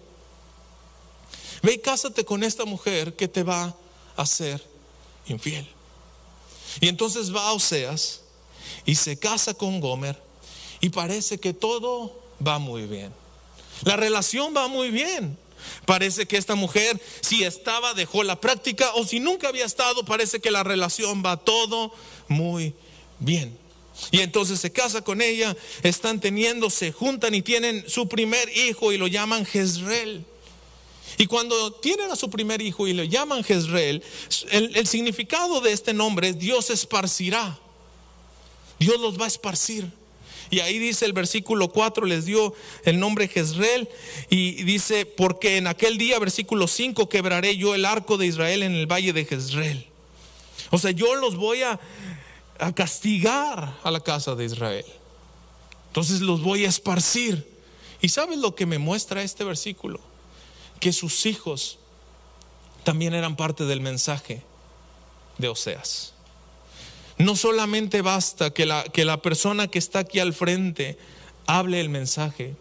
Ve 1.62 1.72
y 1.72 1.78
cásate 1.78 2.26
con 2.26 2.44
esta 2.44 2.66
mujer 2.66 3.14
que 3.16 3.26
te 3.26 3.42
va 3.42 3.74
a 4.16 4.26
ser 4.26 4.62
infiel. 5.28 5.66
Y 6.78 6.88
entonces 6.88 7.34
va 7.34 7.48
a 7.48 7.54
Oseas 7.54 8.20
y 8.84 8.96
se 8.96 9.18
casa 9.18 9.54
con 9.54 9.80
Gomer 9.80 10.22
y 10.82 10.90
parece 10.90 11.38
que 11.40 11.54
todo 11.54 12.20
va 12.46 12.58
muy 12.58 12.86
bien. 12.86 13.14
La 13.84 13.96
relación 13.96 14.52
va 14.54 14.68
muy 14.68 14.90
bien. 14.90 15.38
Parece 15.86 16.26
que 16.26 16.36
esta 16.36 16.54
mujer, 16.54 17.00
si 17.20 17.44
estaba, 17.44 17.94
dejó 17.94 18.22
la 18.22 18.40
práctica 18.40 18.92
o 18.94 19.04
si 19.04 19.20
nunca 19.20 19.48
había 19.48 19.64
estado, 19.64 20.04
parece 20.04 20.40
que 20.40 20.50
la 20.50 20.62
relación 20.62 21.22
va 21.24 21.36
todo 21.36 21.92
muy 22.28 22.74
bien. 23.18 23.58
Y 24.10 24.20
entonces 24.20 24.60
se 24.60 24.72
casa 24.72 25.02
con 25.02 25.22
ella, 25.22 25.56
están 25.82 26.20
teniendo, 26.20 26.70
se 26.70 26.92
juntan 26.92 27.34
y 27.34 27.42
tienen 27.42 27.88
su 27.88 28.08
primer 28.08 28.48
hijo 28.56 28.92
y 28.92 28.98
lo 28.98 29.06
llaman 29.06 29.46
Jezreel. 29.46 30.24
Y 31.16 31.26
cuando 31.26 31.72
tienen 31.72 32.10
a 32.10 32.16
su 32.16 32.28
primer 32.28 32.60
hijo 32.60 32.88
y 32.88 32.92
lo 32.92 33.04
llaman 33.04 33.44
Jezreel, 33.44 34.02
el, 34.50 34.86
significado 34.86 35.60
de 35.60 35.72
este 35.72 35.94
nombre 35.94 36.28
es 36.28 36.38
Dios 36.38 36.70
esparcirá. 36.70 37.58
Dios 38.80 39.00
los 39.00 39.18
va 39.18 39.24
a 39.24 39.28
esparcir. 39.28 39.90
Y 40.50 40.60
ahí 40.60 40.78
dice 40.78 41.04
el 41.04 41.12
versículo 41.12 41.68
4, 41.68 42.06
les 42.06 42.24
dio 42.24 42.54
el 42.84 43.00
nombre 43.00 43.28
Jezreel 43.28 43.88
y 44.30 44.62
dice, 44.64 45.06
porque 45.06 45.56
en 45.56 45.66
aquel 45.66 45.98
día, 45.98 46.18
versículo 46.18 46.68
5, 46.68 47.08
quebraré 47.08 47.56
yo 47.56 47.74
el 47.74 47.84
arco 47.84 48.16
de 48.16 48.26
Israel 48.26 48.62
en 48.62 48.72
el 48.72 48.86
valle 48.86 49.12
de 49.12 49.24
Jezreel. 49.24 49.86
O 50.70 50.78
sea, 50.78 50.90
yo 50.90 51.14
los 51.16 51.36
voy 51.36 51.62
a, 51.62 51.78
a 52.58 52.72
castigar 52.74 53.78
a 53.82 53.90
la 53.90 54.00
casa 54.00 54.34
de 54.34 54.44
Israel. 54.44 54.86
Entonces 55.88 56.20
los 56.20 56.42
voy 56.42 56.64
a 56.64 56.68
esparcir. 56.68 57.46
¿Y 58.00 58.08
sabes 58.08 58.38
lo 58.38 58.54
que 58.54 58.66
me 58.66 58.78
muestra 58.78 59.22
este 59.22 59.44
versículo? 59.44 60.00
Que 60.80 60.92
sus 60.92 61.26
hijos 61.26 61.78
también 62.82 63.14
eran 63.14 63.36
parte 63.36 63.64
del 63.64 63.80
mensaje 63.80 64.42
de 65.38 65.48
Oseas. 65.48 66.13
No 67.18 67.36
solamente 67.36 68.02
basta 68.02 68.50
que 68.50 68.66
la, 68.66 68.84
que 68.84 69.04
la 69.04 69.22
persona 69.22 69.68
que 69.68 69.78
está 69.78 70.00
aquí 70.00 70.18
al 70.18 70.32
frente 70.32 70.98
hable 71.46 71.80
el 71.80 71.88
mensaje, 71.88 72.56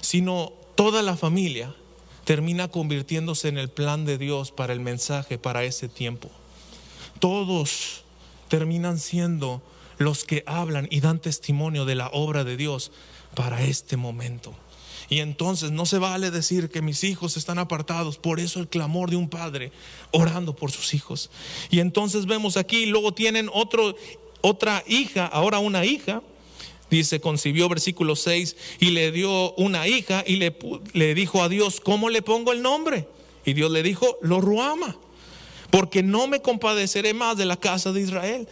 sino 0.00 0.52
toda 0.74 1.02
la 1.02 1.16
familia 1.16 1.74
termina 2.24 2.68
convirtiéndose 2.68 3.48
en 3.48 3.58
el 3.58 3.68
plan 3.68 4.04
de 4.04 4.18
Dios 4.18 4.52
para 4.52 4.72
el 4.72 4.80
mensaje, 4.80 5.38
para 5.38 5.64
ese 5.64 5.88
tiempo. 5.88 6.30
Todos 7.18 8.04
terminan 8.48 8.98
siendo 8.98 9.62
los 9.98 10.24
que 10.24 10.42
hablan 10.46 10.88
y 10.90 11.00
dan 11.00 11.20
testimonio 11.20 11.84
de 11.84 11.94
la 11.94 12.08
obra 12.08 12.44
de 12.44 12.56
Dios 12.56 12.92
para 13.34 13.62
este 13.62 13.96
momento. 13.96 14.52
Y 15.12 15.20
entonces 15.20 15.72
no 15.72 15.84
se 15.84 15.98
vale 15.98 16.30
decir 16.30 16.70
que 16.70 16.80
mis 16.80 17.04
hijos 17.04 17.36
están 17.36 17.58
apartados. 17.58 18.16
Por 18.16 18.40
eso 18.40 18.60
el 18.60 18.68
clamor 18.68 19.10
de 19.10 19.16
un 19.16 19.28
padre 19.28 19.70
orando 20.10 20.56
por 20.56 20.72
sus 20.72 20.94
hijos. 20.94 21.28
Y 21.68 21.80
entonces 21.80 22.24
vemos 22.24 22.56
aquí, 22.56 22.86
luego 22.86 23.12
tienen 23.12 23.50
otro, 23.52 23.94
otra 24.40 24.82
hija, 24.86 25.26
ahora 25.26 25.58
una 25.58 25.84
hija. 25.84 26.22
Dice, 26.88 27.20
concibió 27.20 27.68
versículo 27.68 28.16
6 28.16 28.56
y 28.80 28.92
le 28.92 29.12
dio 29.12 29.52
una 29.56 29.86
hija 29.86 30.24
y 30.26 30.36
le, 30.36 30.56
le 30.94 31.14
dijo 31.14 31.42
a 31.42 31.50
Dios, 31.50 31.82
¿cómo 31.82 32.08
le 32.08 32.22
pongo 32.22 32.54
el 32.54 32.62
nombre? 32.62 33.06
Y 33.44 33.52
Dios 33.52 33.70
le 33.70 33.82
dijo, 33.82 34.16
lo 34.22 34.40
ruama, 34.40 34.96
porque 35.68 36.02
no 36.02 36.26
me 36.26 36.40
compadeceré 36.40 37.12
más 37.12 37.36
de 37.36 37.44
la 37.44 37.58
casa 37.58 37.92
de 37.92 38.00
Israel. 38.00 38.48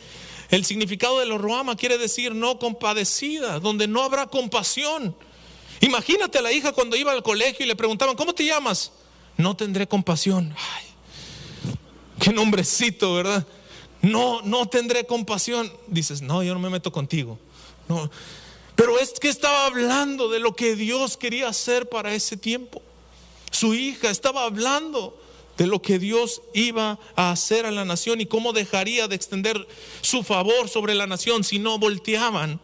El 0.51 0.67
significado 0.67 1.21
de 1.21 1.25
lo 1.25 1.39
ruama 1.39 1.77
quiere 1.77 1.97
decir 1.97 2.35
no 2.35 2.59
compadecida, 2.59 3.61
donde 3.61 3.89
no 3.89 4.03
habrá 4.03 4.27
compasión. 4.27 5.17
Imagínate 5.81 6.39
a 6.39 6.43
la 6.43 6.53
hija 6.53 6.73
cuando 6.73 6.97
iba 6.97 7.13
al 7.13 7.23
colegio 7.23 7.65
y 7.65 7.69
le 7.69 7.77
preguntaban, 7.77 8.17
¿cómo 8.17 8.35
te 8.35 8.45
llamas? 8.45 8.93
No 9.37 9.57
tendré 9.57 9.89
compasión. 9.89 10.55
Ay, 10.57 10.85
qué 12.21 12.33
nombrecito, 12.33 13.15
¿verdad? 13.15 13.47
No, 14.03 14.43
no 14.43 14.67
tendré 14.67 15.07
compasión. 15.07 15.73
Dices, 15.87 16.23
no, 16.23 16.43
yo 16.43 16.53
no 16.53 16.61
me 16.61 16.71
meto 16.71 16.93
contigo. 16.93 17.39
No. 17.89 18.11
Pero 18.75 18.99
es 18.99 19.13
que 19.19 19.29
estaba 19.29 19.67
hablando 19.67 20.29
de 20.29 20.39
lo 20.39 20.55
que 20.55 20.77
Dios 20.77 21.17
quería 21.17 21.49
hacer 21.49 21.89
para 21.89 22.15
ese 22.15 22.37
tiempo. 22.37 22.83
Su 23.51 23.75
hija 23.75 24.11
estaba 24.11 24.45
hablando 24.45 25.19
de 25.57 25.67
lo 25.67 25.83
que 25.83 25.99
Dios 25.99 26.41
iba 26.55 26.99
a 27.17 27.31
hacer 27.31 27.67
a 27.67 27.71
la 27.71 27.85
nación 27.85 28.21
y 28.21 28.27
cómo 28.27 28.53
dejaría 28.53 29.09
de 29.09 29.17
extender 29.17 29.67
su 30.01 30.23
favor 30.23 30.69
sobre 30.69 30.95
la 30.95 31.07
nación 31.07 31.45
si 31.45 31.59
no 31.59 31.79
volteaban 31.79 32.61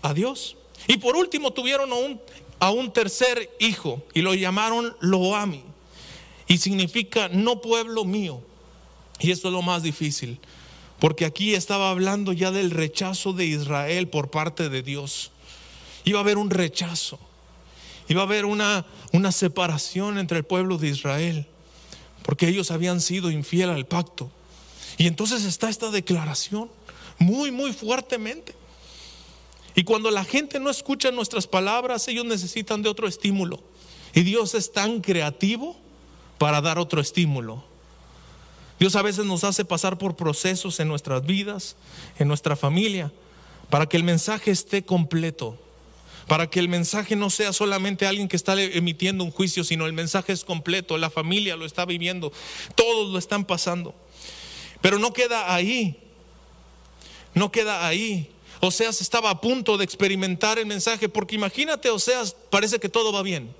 a 0.00 0.14
Dios. 0.14 0.56
Y 0.86 0.96
por 0.98 1.16
último 1.16 1.52
tuvieron 1.52 1.90
a 2.58 2.70
un, 2.70 2.92
tercer 2.92 3.50
hijo 3.58 4.02
y 4.14 4.22
lo 4.22 4.34
llamaron 4.34 4.96
Loami. 5.00 5.62
Y 6.46 6.58
significa 6.58 7.28
no 7.28 7.60
pueblo 7.60 8.04
mío. 8.04 8.40
Y 9.20 9.30
eso 9.30 9.48
es 9.48 9.54
lo 9.54 9.62
más 9.62 9.82
difícil. 9.82 10.38
Porque 10.98 11.24
aquí 11.24 11.54
estaba 11.54 11.90
hablando 11.90 12.32
ya 12.32 12.50
del 12.50 12.70
rechazo 12.70 13.32
de 13.32 13.46
Israel 13.46 14.08
por 14.08 14.30
parte 14.30 14.68
de 14.68 14.82
Dios. 14.82 15.30
Iba 16.04 16.18
a 16.18 16.22
haber 16.22 16.38
un 16.38 16.50
rechazo. 16.50 17.18
Iba 18.08 18.22
a 18.22 18.24
haber 18.24 18.44
una, 18.44 18.84
una 19.12 19.32
separación 19.32 20.18
entre 20.18 20.38
el 20.38 20.44
pueblo 20.44 20.78
de 20.78 20.88
Israel. 20.88 21.46
Porque 22.22 22.48
ellos 22.48 22.70
habían 22.70 23.00
sido 23.00 23.30
infiel 23.30 23.70
al 23.70 23.86
pacto. 23.86 24.30
Y 24.98 25.06
entonces 25.06 25.44
está 25.44 25.68
esta 25.68 25.90
declaración 25.90 26.68
muy, 27.18 27.50
muy 27.50 27.72
fuertemente. 27.72 28.54
Y 29.74 29.84
cuando 29.84 30.10
la 30.10 30.24
gente 30.24 30.60
no 30.60 30.70
escucha 30.70 31.10
nuestras 31.10 31.46
palabras, 31.46 32.06
ellos 32.08 32.24
necesitan 32.24 32.82
de 32.82 32.88
otro 32.88 33.08
estímulo. 33.08 33.62
Y 34.14 34.22
Dios 34.22 34.54
es 34.54 34.72
tan 34.72 35.00
creativo 35.00 35.76
para 36.38 36.60
dar 36.60 36.78
otro 36.78 37.00
estímulo. 37.00 37.64
Dios 38.78 38.96
a 38.96 39.02
veces 39.02 39.24
nos 39.24 39.44
hace 39.44 39.64
pasar 39.64 39.96
por 39.96 40.16
procesos 40.16 40.80
en 40.80 40.88
nuestras 40.88 41.24
vidas, 41.24 41.76
en 42.18 42.26
nuestra 42.26 42.56
familia, 42.56 43.12
para 43.70 43.86
que 43.86 43.96
el 43.96 44.02
mensaje 44.02 44.50
esté 44.50 44.84
completo. 44.84 45.56
Para 46.26 46.50
que 46.50 46.58
el 46.58 46.68
mensaje 46.68 47.14
no 47.14 47.30
sea 47.30 47.52
solamente 47.52 48.06
alguien 48.06 48.26
que 48.26 48.36
está 48.36 48.60
emitiendo 48.60 49.22
un 49.22 49.30
juicio, 49.30 49.62
sino 49.62 49.86
el 49.86 49.92
mensaje 49.92 50.32
es 50.32 50.44
completo, 50.44 50.98
la 50.98 51.10
familia 51.10 51.56
lo 51.56 51.64
está 51.64 51.84
viviendo, 51.84 52.32
todos 52.74 53.12
lo 53.12 53.18
están 53.18 53.44
pasando. 53.44 53.94
Pero 54.80 54.98
no 54.98 55.12
queda 55.12 55.54
ahí, 55.54 55.96
no 57.34 57.52
queda 57.52 57.86
ahí. 57.86 58.31
Oseas 58.64 59.00
estaba 59.00 59.28
a 59.28 59.40
punto 59.40 59.76
de 59.76 59.82
experimentar 59.82 60.56
el 60.56 60.66
mensaje, 60.66 61.08
porque 61.08 61.34
imagínate, 61.34 61.90
Oseas, 61.90 62.36
parece 62.48 62.78
que 62.78 62.88
todo 62.88 63.12
va 63.12 63.22
bien. 63.22 63.52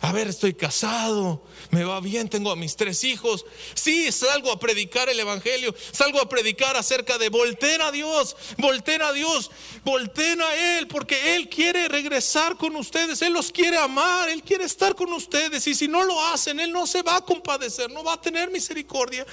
A 0.00 0.10
ver, 0.10 0.26
estoy 0.26 0.54
casado, 0.54 1.40
me 1.70 1.84
va 1.84 2.00
bien, 2.00 2.28
tengo 2.28 2.50
a 2.50 2.56
mis 2.56 2.74
tres 2.74 3.04
hijos. 3.04 3.46
Sí, 3.74 4.10
salgo 4.10 4.50
a 4.50 4.58
predicar 4.58 5.08
el 5.08 5.20
Evangelio, 5.20 5.72
salgo 5.92 6.20
a 6.20 6.28
predicar 6.28 6.76
acerca 6.76 7.16
de 7.16 7.28
volten 7.28 7.80
a 7.80 7.92
Dios, 7.92 8.36
volten 8.58 9.02
a 9.02 9.12
Dios, 9.12 9.52
volten 9.84 10.42
a 10.42 10.78
Él, 10.78 10.88
porque 10.88 11.36
Él 11.36 11.48
quiere 11.48 11.86
regresar 11.86 12.56
con 12.56 12.74
ustedes, 12.74 13.22
Él 13.22 13.34
los 13.34 13.52
quiere 13.52 13.76
amar, 13.78 14.28
Él 14.30 14.42
quiere 14.42 14.64
estar 14.64 14.96
con 14.96 15.12
ustedes. 15.12 15.64
Y 15.68 15.76
si 15.76 15.86
no 15.86 16.02
lo 16.02 16.20
hacen, 16.26 16.58
Él 16.58 16.72
no 16.72 16.88
se 16.88 17.02
va 17.02 17.18
a 17.18 17.24
compadecer, 17.24 17.88
no 17.92 18.02
va 18.02 18.14
a 18.14 18.20
tener 18.20 18.50
misericordia. 18.50 19.24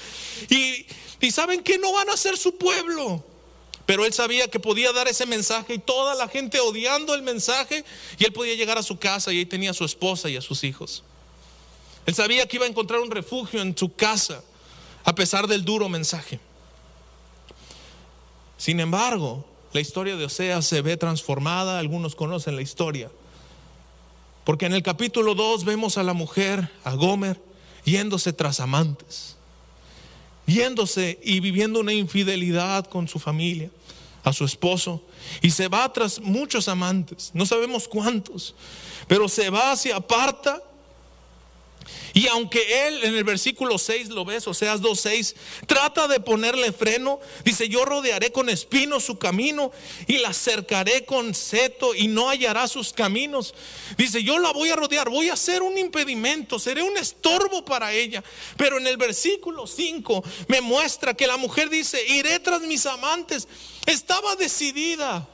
Y, 0.48 0.86
y 1.20 1.32
saben 1.32 1.64
que 1.64 1.80
no 1.80 1.92
van 1.92 2.12
a 2.12 2.18
ser 2.18 2.38
su 2.38 2.56
pueblo. 2.56 3.33
Pero 3.86 4.06
él 4.06 4.14
sabía 4.14 4.48
que 4.48 4.60
podía 4.60 4.94
dar 4.94 5.08
ese 5.08 5.26
mensaje 5.26 5.76
y 5.76 5.80
toda 5.80 6.16
la 6.16 6.28
gente 6.28 6.60
odiando 6.60 7.14
el 7.14 7.22
mensaje 7.22 7.84
y 8.18 8.24
él 8.24 8.32
podía 8.32 8.56
llegar 8.56 8.78
a 8.78 8.84
su 8.84 8.98
casa 8.98 9.34
y 9.34 9.40
ahí 9.40 9.46
tenía 9.46 9.72
a 9.72 9.74
su 9.74 9.84
esposa 9.84 10.30
y 10.30 10.38
a 10.38 10.42
sus 10.42 10.64
hijos. 10.64 11.04
Él 12.06 12.16
sabía 12.16 12.48
que 12.48 12.58
iba 12.58 12.66
a 12.66 12.70
encontrar 12.70 13.02
un 13.02 13.12
refugio 13.12 13.62
en 13.62 13.78
su 13.78 13.94
casa 13.94 14.42
a 15.04 15.16
pesar 15.16 15.48
del 15.48 15.66
duro 15.66 15.90
mensaje. 15.90 16.40
Sin 18.58 18.80
embargo, 18.80 19.46
la 19.74 19.82
historia 19.82 20.16
de 20.16 20.26
Oseas 20.26 20.66
se 20.66 20.82
ve 20.82 20.96
transformada, 20.96 21.80
algunos 21.80 22.16
conocen 22.16 22.56
la 22.56 22.62
historia. 22.62 23.12
Porque 24.46 24.66
en 24.66 24.74
el 24.74 24.84
capítulo 24.84 25.36
2 25.36 25.66
vemos 25.66 25.98
a 25.98 26.04
la 26.04 26.14
mujer, 26.14 26.70
a 26.86 26.94
Gomer, 26.94 27.42
yéndose 27.84 28.32
tras 28.32 28.62
amantes 28.62 29.33
yéndose 30.46 31.20
y 31.24 31.40
viviendo 31.40 31.80
una 31.80 31.94
infidelidad 31.94 32.86
con 32.86 33.08
su 33.08 33.20
familia, 33.20 33.70
a 34.24 34.34
su 34.34 34.46
esposo, 34.46 35.02
y 35.42 35.52
se 35.52 35.68
va 35.68 35.92
tras 35.92 36.20
muchos 36.20 36.68
amantes, 36.68 37.32
no 37.34 37.46
sabemos 37.46 37.88
cuántos, 37.88 38.56
pero 39.08 39.28
se 39.28 39.50
va, 39.50 39.76
se 39.76 39.94
aparta 39.94 40.62
Y 42.14 42.28
aunque 42.28 42.88
él 42.88 43.04
en 43.04 43.16
el 43.16 43.24
versículo 43.24 43.78
6 43.78 44.10
lo 44.10 44.26
ves, 44.26 44.48
Oseas 44.48 44.82
2.6, 44.82 45.36
trata 45.66 46.08
de 46.08 46.20
ponerle 46.20 46.72
freno, 46.72 47.20
dice, 47.44 47.70
yo 47.70 47.86
rodearé 47.86 48.32
con 48.32 48.50
espinos 48.50 49.04
su 49.04 49.18
camino 49.18 49.72
y 50.08 50.18
la 50.18 50.34
cercaré 50.34 51.06
con 51.06 51.34
seto 51.34 51.96
y 51.96 52.08
no 52.08 52.30
hallará 52.30 52.68
sus 52.68 52.94
caminos. 52.94 53.54
Dice, 53.98 54.24
yo 54.24 54.40
la 54.40 54.52
voy 54.52 54.70
a 54.70 54.76
rodear, 54.76 55.10
voy 55.10 55.30
a 55.30 55.36
ser 55.36 55.62
un 55.62 55.78
impedimento, 55.78 56.60
seré 56.60 56.84
un 56.84 56.98
estorbo 56.98 57.66
para 57.66 57.94
ella. 57.94 58.24
Pero 58.58 58.78
en 58.78 58.88
el 58.88 58.98
versículo 58.98 59.68
5 59.68 60.24
me 60.48 60.62
muestra 60.62 61.14
que 61.14 61.28
la 61.28 61.38
mujer 61.38 61.70
dice, 61.70 62.06
iré 62.08 62.40
tras 62.40 62.62
mis 62.62 62.86
amantes. 62.86 63.48
Estaba 63.86 64.36
decidida. 64.36 65.28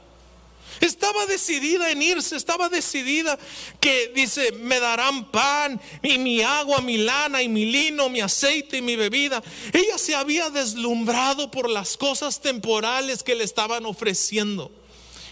Estaba 0.81 1.25
decidida 1.25 1.91
en 1.91 2.01
irse, 2.01 2.35
estaba 2.35 2.69
decidida 2.69 3.37
que 3.79 4.11
dice, 4.15 4.53
me 4.53 4.79
darán 4.79 5.29
pan 5.29 5.79
y 6.01 6.17
mi 6.17 6.41
agua, 6.41 6.81
mi 6.81 6.97
lana 6.97 7.43
y 7.43 7.49
mi 7.49 7.65
lino, 7.65 8.09
mi 8.09 8.21
aceite 8.21 8.77
y 8.77 8.81
mi 8.81 8.95
bebida. 8.95 9.43
Ella 9.73 9.97
se 9.97 10.15
había 10.15 10.49
deslumbrado 10.49 11.51
por 11.51 11.69
las 11.69 11.97
cosas 11.97 12.39
temporales 12.39 13.23
que 13.23 13.35
le 13.35 13.43
estaban 13.43 13.85
ofreciendo 13.85 14.71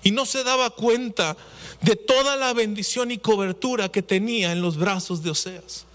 y 0.03 0.11
no 0.11 0.25
se 0.25 0.43
daba 0.43 0.69
cuenta 0.69 1.37
de 1.81 1.95
toda 1.95 2.35
la 2.35 2.53
bendición 2.53 3.11
y 3.11 3.17
cobertura 3.17 3.89
que 3.89 4.01
tenía 4.01 4.51
en 4.51 4.61
los 4.61 4.77
brazos 4.77 5.23
de 5.23 5.29
Oseas. 5.29 5.85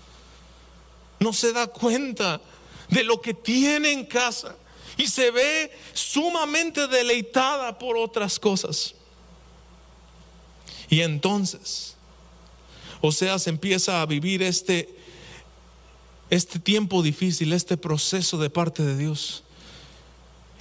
No 1.19 1.33
se 1.33 1.53
da 1.53 1.67
cuenta 1.67 2.41
de 2.89 3.05
lo 3.05 3.21
que 3.21 3.35
tiene 3.35 3.93
en 3.93 4.07
casa 4.07 4.57
y 4.97 5.07
se 5.07 5.31
ve 5.31 5.73
sumamente 5.93 6.89
deleitada 6.89 7.79
por 7.79 7.97
otras 7.97 8.39
cosas. 8.39 8.95
Y 10.93 11.01
entonces, 11.01 11.95
Oseas 13.01 13.47
empieza 13.47 14.03
a 14.03 14.07
vivir 14.07 14.43
este, 14.43 14.95
este 16.29 16.59
tiempo 16.59 17.03
difícil, 17.03 17.55
este 17.55 17.79
proceso 17.79 18.37
de 18.37 18.51
parte 18.51 18.83
de 18.83 18.99
Dios. 18.99 19.43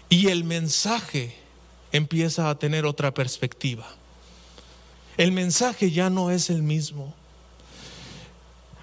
Y 0.08 0.30
el 0.30 0.46
mensaje 0.46 1.36
empieza 1.92 2.50
a 2.50 2.58
tener 2.58 2.86
otra 2.86 3.14
perspectiva. 3.14 3.86
El 5.18 5.34
mensaje 5.34 5.92
ya 5.92 6.10
no 6.10 6.32
es 6.32 6.50
el 6.50 6.64
mismo. 6.64 7.14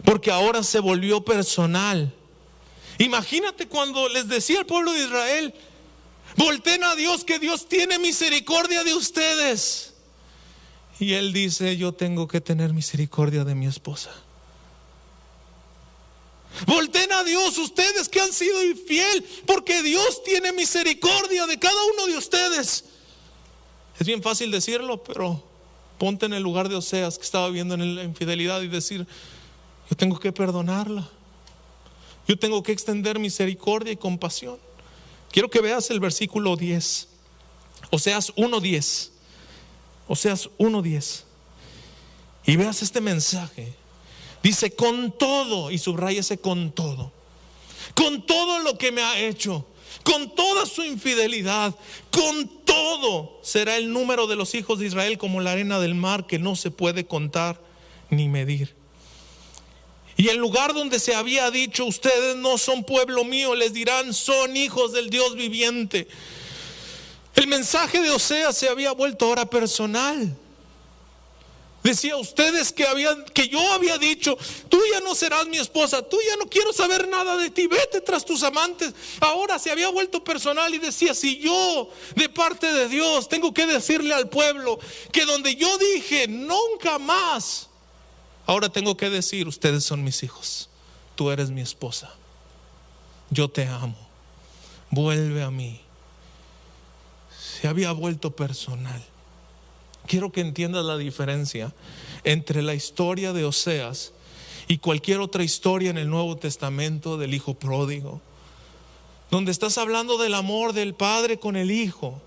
Porque 0.05 0.31
ahora 0.31 0.63
se 0.63 0.81
volvió 0.81 1.25
personal. 1.25 2.13
Imagínate 2.99 3.69
cuando 3.69 4.07
les 4.11 4.29
decía 4.29 4.59
al 4.59 4.67
pueblo 4.67 4.93
de 4.93 5.05
Israel, 5.05 5.55
volten 6.37 6.85
a 6.85 6.95
Dios, 6.95 7.25
que 7.25 7.39
Dios 7.39 7.71
tiene 7.71 7.99
misericordia 7.99 8.85
de 8.85 8.93
ustedes. 8.93 9.95
Y 11.01 11.15
él 11.15 11.33
dice, 11.33 11.77
yo 11.77 11.93
tengo 11.93 12.27
que 12.27 12.41
tener 12.41 12.73
misericordia 12.73 13.45
de 13.45 13.55
mi 13.55 13.67
esposa. 13.67 14.11
Volten 16.67 17.13
a 17.13 17.23
Dios 17.23 17.57
ustedes 17.59 18.09
que 18.09 18.21
han 18.21 18.33
sido 18.33 18.65
infiel, 18.65 19.25
porque 19.47 19.83
Dios 19.83 20.23
tiene 20.25 20.53
misericordia 20.53 21.47
de 21.47 21.59
cada 21.59 21.81
uno 21.95 22.07
de 22.07 22.17
ustedes. 22.17 22.85
Es 23.99 24.07
bien 24.07 24.23
fácil 24.23 24.51
decirlo, 24.51 25.03
pero 25.03 25.45
ponte 25.99 26.27
en 26.27 26.33
el 26.33 26.43
lugar 26.43 26.69
de 26.69 26.77
Oseas 26.77 27.19
que 27.19 27.25
estaba 27.25 27.49
viendo 27.51 27.75
en 27.75 27.95
la 27.95 28.03
infidelidad 28.03 28.61
y 28.63 28.69
decir, 28.69 29.07
yo 29.89 29.97
tengo 29.97 30.19
que 30.19 30.33
perdonarla. 30.33 31.09
Yo 32.27 32.39
tengo 32.39 32.63
que 32.63 32.73
extender 32.73 33.19
misericordia 33.19 33.93
y 33.93 33.97
compasión. 33.97 34.59
Quiero 35.31 35.49
que 35.49 35.61
veas 35.61 35.91
el 35.91 36.01
versículo 36.01 36.57
10. 36.57 37.09
Oseas 37.91 38.35
1.10. 38.35 39.11
Oseas 40.09 40.49
1.10. 40.59 41.23
Y 42.47 42.57
veas 42.57 42.83
este 42.83 43.01
mensaje. 43.01 43.75
Dice, 44.43 44.73
con 44.73 45.17
todo, 45.17 45.71
y 45.71 45.81
ese 46.17 46.39
con 46.39 46.73
todo, 46.73 47.13
con 47.95 48.25
todo 48.25 48.61
lo 48.61 48.79
que 48.79 48.93
me 48.93 49.03
ha 49.03 49.21
hecho, 49.21 49.67
con 50.05 50.35
toda 50.35 50.65
su 50.65 50.85
infidelidad, 50.85 51.75
con 52.11 52.49
todo 52.65 53.41
será 53.43 53.77
el 53.77 53.93
número 53.93 54.27
de 54.27 54.37
los 54.37 54.55
hijos 54.55 54.79
de 54.79 54.87
Israel 54.87 55.19
como 55.19 55.41
la 55.41 55.53
arena 55.53 55.81
del 55.81 55.95
mar 55.95 56.27
que 56.27 56.39
no 56.39 56.57
se 56.57 56.71
puede 56.71 57.05
contar 57.05 57.61
ni 58.11 58.29
medir. 58.29 58.75
Y 60.17 60.29
el 60.29 60.39
lugar 60.39 60.75
donde 60.75 60.99
se 60.99 61.15
había 61.15 61.51
dicho, 61.51 61.85
ustedes 61.85 62.37
no 62.37 62.59
son 62.59 62.85
pueblo 62.85 63.25
mío, 63.25 63.55
les 63.55 63.73
dirán, 63.73 64.15
son 64.15 64.57
hijos 64.57 64.93
del 64.93 65.11
Dios 65.11 65.35
viviente. 65.35 66.09
El 67.39 67.47
mensaje 67.47 68.01
de 68.01 68.11
Oseas 68.11 68.57
se 68.57 68.69
había 68.69 68.91
vuelto 68.91 69.27
ahora 69.27 69.49
personal. 69.49 70.37
Decía 71.85 72.17
ustedes 72.17 72.73
que 72.73 72.85
habían 72.85 73.25
que 73.27 73.47
yo 73.47 73.61
había 73.75 73.97
dicho, 73.97 74.37
tú 74.69 74.81
ya 74.93 74.99
no 74.99 75.15
serás 75.15 75.47
mi 75.47 75.57
esposa, 75.57 76.03
tú 76.03 76.19
ya 76.29 76.37
no 76.37 76.51
quiero 76.51 76.73
saber 76.73 77.07
nada 77.07 77.37
de 77.37 77.51
ti, 77.51 77.69
vete 77.69 78.01
tras 78.01 78.25
tus 78.25 78.43
amantes. 78.43 78.93
Ahora 79.21 79.61
se 79.61 79.71
había 79.71 79.89
vuelto 79.89 80.25
personal 80.25 80.75
y 80.75 80.79
decía, 80.79 81.15
si 81.15 81.39
yo 81.39 81.89
de 82.17 82.29
parte 82.29 82.73
de 82.73 82.89
Dios 82.89 83.29
tengo 83.29 83.55
que 83.55 83.67
decirle 83.67 84.15
al 84.15 84.29
pueblo 84.29 84.81
que 85.13 85.25
donde 85.25 85.55
yo 85.55 85.79
dije 85.79 86.27
nunca 86.27 86.99
más, 86.99 87.69
ahora 88.47 88.69
tengo 88.69 88.97
que 88.97 89.11
decir, 89.11 89.47
ustedes 89.47 89.85
son 89.85 90.03
mis 90.03 90.25
hijos, 90.25 90.69
tú 91.15 91.31
eres 91.31 91.51
mi 91.51 91.61
esposa. 91.61 92.13
Yo 93.31 93.49
te 93.49 93.65
amo. 93.65 94.09
Vuelve 94.91 95.45
a 95.45 95.53
mí 95.53 95.83
se 97.61 97.67
había 97.67 97.91
vuelto 97.91 98.37
personal. 98.37 99.03
Quiero 100.07 100.31
que 100.31 100.41
entiendas 100.41 100.85
la 100.85 100.97
diferencia 100.97 101.75
entre 102.23 102.63
la 102.63 102.75
historia 102.75 103.33
de 103.33 103.45
Oseas 103.45 104.13
y 104.69 104.79
cualquier 104.79 105.19
otra 105.19 105.43
historia 105.43 105.91
en 105.91 105.99
el 105.99 106.09
Nuevo 106.09 106.37
Testamento 106.37 107.19
del 107.19 107.35
Hijo 107.35 107.55
pródigo, 107.55 108.21
donde 109.31 109.51
estás 109.51 109.77
hablando 109.77 110.19
del 110.19 110.35
amor 110.35 110.73
del 110.73 110.95
Padre 110.95 111.41
con 111.41 111.57
el 111.57 111.73
Hijo, 111.73 112.21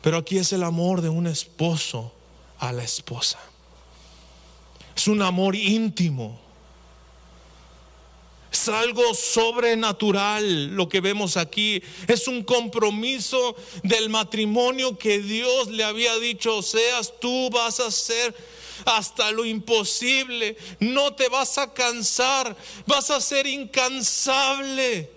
pero 0.00 0.16
aquí 0.16 0.38
es 0.38 0.54
el 0.54 0.62
amor 0.62 1.02
de 1.02 1.10
un 1.10 1.26
esposo 1.26 2.10
a 2.58 2.72
la 2.72 2.82
esposa. 2.82 3.38
Es 4.96 5.06
un 5.06 5.20
amor 5.20 5.54
íntimo 5.54 6.40
es 8.52 8.68
algo 8.68 9.14
sobrenatural 9.14 10.74
lo 10.74 10.88
que 10.88 11.00
vemos 11.00 11.36
aquí. 11.36 11.82
Es 12.08 12.26
un 12.26 12.42
compromiso 12.42 13.54
del 13.82 14.08
matrimonio 14.08 14.98
que 14.98 15.20
Dios 15.20 15.68
le 15.68 15.84
había 15.84 16.16
dicho, 16.18 16.62
seas 16.62 17.12
tú 17.20 17.48
vas 17.50 17.80
a 17.80 17.86
hacer 17.86 18.34
hasta 18.84 19.30
lo 19.30 19.44
imposible. 19.44 20.56
No 20.80 21.14
te 21.14 21.28
vas 21.28 21.58
a 21.58 21.72
cansar, 21.72 22.56
vas 22.86 23.10
a 23.10 23.20
ser 23.20 23.46
incansable. 23.46 25.10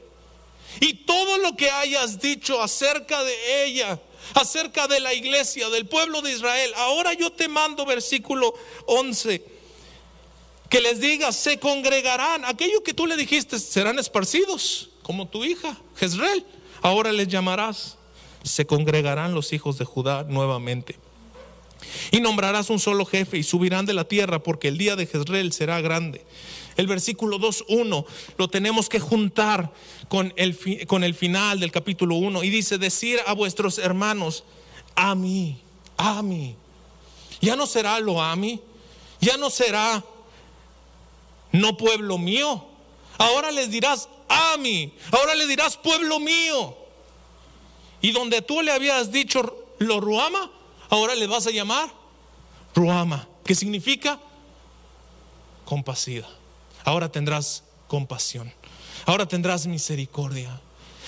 Y 0.79 0.93
todo 1.05 1.37
lo 1.39 1.55
que 1.55 1.69
hayas 1.71 2.19
dicho 2.19 2.61
acerca 2.61 3.23
de 3.23 3.65
ella, 3.65 3.99
acerca 4.35 4.87
de 4.87 4.99
la 4.99 5.13
iglesia, 5.13 5.69
del 5.69 5.87
pueblo 5.87 6.21
de 6.21 6.33
Israel, 6.33 6.71
ahora 6.77 7.13
yo 7.13 7.31
te 7.31 7.47
mando 7.47 7.85
versículo 7.85 8.53
11 8.85 9.52
que 10.73 10.81
les 10.81 10.99
digas, 10.99 11.35
se 11.35 11.59
congregarán. 11.59 12.45
Aquello 12.45 12.81
que 12.81 12.95
tú 12.95 13.05
le 13.05 13.15
dijiste, 13.15 13.59
serán 13.59 13.99
esparcidos, 13.99 14.89
como 15.03 15.27
tu 15.27 15.45
hija, 15.45 15.77
Jezreel. 15.97 16.43
Ahora 16.81 17.11
les 17.11 17.27
llamarás, 17.27 17.99
se 18.41 18.65
congregarán 18.65 19.35
los 19.35 19.53
hijos 19.53 19.77
de 19.77 19.85
Judá 19.85 20.23
nuevamente. 20.23 20.95
Y 22.09 22.21
nombrarás 22.21 22.71
un 22.71 22.79
solo 22.79 23.05
jefe 23.05 23.37
y 23.37 23.43
subirán 23.43 23.85
de 23.85 23.93
la 23.93 24.05
tierra 24.05 24.41
porque 24.41 24.67
el 24.67 24.79
día 24.79 24.95
de 24.95 25.05
Jezreel 25.05 25.53
será 25.53 25.79
grande. 25.79 26.25
El 26.75 26.87
versículo 26.87 27.37
2.1 27.37 28.05
lo 28.39 28.47
tenemos 28.47 28.89
que 28.89 28.99
juntar 28.99 29.71
con 30.09 30.33
el, 30.37 30.57
con 30.87 31.03
el 31.03 31.13
final 31.13 31.59
del 31.59 31.71
capítulo 31.71 32.15
1 32.15 32.43
y 32.43 32.49
dice, 32.49 32.79
decir 32.79 33.19
a 33.27 33.33
vuestros 33.33 33.77
hermanos, 33.77 34.43
a 34.95 35.13
mí, 35.13 35.61
a 35.97 36.23
mí. 36.23 36.55
Ya 37.41 37.55
no 37.55 37.67
será 37.67 37.99
lo 37.99 38.19
a 38.23 38.35
mí, 38.35 38.59
ya 39.21 39.37
no 39.37 39.51
será 39.51 40.03
no 41.53 41.77
pueblo 41.77 42.17
mío. 42.17 42.65
Ahora 43.17 43.51
les 43.51 43.71
dirás 43.71 44.09
a 44.27 44.57
mí, 44.57 44.93
ahora 45.11 45.35
le 45.35 45.47
dirás 45.47 45.77
pueblo 45.77 46.19
mío. 46.19 46.75
Y 48.01 48.11
donde 48.11 48.41
tú 48.41 48.61
le 48.61 48.71
habías 48.71 49.11
dicho 49.11 49.67
lo 49.79 50.01
ruama, 50.01 50.51
ahora 50.89 51.15
le 51.15 51.27
vas 51.27 51.47
a 51.47 51.51
llamar 51.51 51.89
ruama, 52.75 53.27
que 53.45 53.55
significa 53.55 54.19
compasiva. 55.63 56.27
Ahora 56.83 57.09
tendrás 57.09 57.63
compasión, 57.87 58.51
ahora 59.05 59.25
tendrás 59.27 59.67
misericordia. 59.67 60.59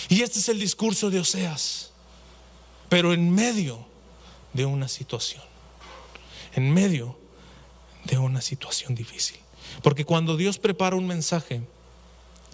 Y 0.07 0.21
este 0.21 0.39
es 0.39 0.47
el 0.47 0.59
discurso 0.59 1.09
de 1.09 1.19
Oseas, 1.19 1.91
pero 2.87 3.13
en 3.13 3.33
medio 3.33 3.85
de 4.53 4.65
una 4.65 4.87
situación, 4.87 5.43
en 6.53 6.71
medio 6.71 7.17
de 8.05 8.19
una 8.19 8.41
situación 8.41 8.93
difícil. 8.93 9.39
Porque 9.81 10.05
cuando 10.05 10.37
Dios 10.37 10.57
prepara 10.57 10.95
un 10.95 11.07
mensaje, 11.07 11.61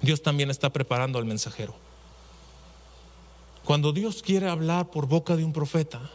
Dios 0.02 0.22
también 0.22 0.50
está 0.50 0.72
preparando 0.72 1.20
al 1.20 1.26
mensajero. 1.26 1.76
Cuando 3.64 3.94
Dios 3.94 4.24
quiere 4.24 4.50
hablar 4.50 4.90
por 4.90 5.08
boca 5.08 5.36
de 5.36 5.46
un 5.46 5.54
profeta, 5.54 6.10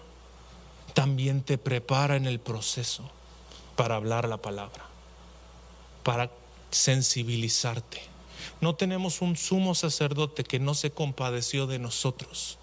también 0.95 1.43
te 1.43 1.59
prepara 1.59 2.17
en 2.17 2.27
el 2.27 2.41
proceso 2.41 3.09
para 3.77 3.97
hablar 3.97 4.29
la 4.29 4.39
palabra, 4.39 4.85
para 6.03 6.31
sensibilizarte. 6.71 8.01
No 8.61 8.75
tenemos 8.75 9.21
un 9.21 9.37
sumo 9.37 9.75
sacerdote 9.75 10.43
que 10.43 10.59
no 10.59 10.75
se 10.75 10.91
compadeció 10.91 11.67
de 11.67 11.79
nosotros. 11.79 12.59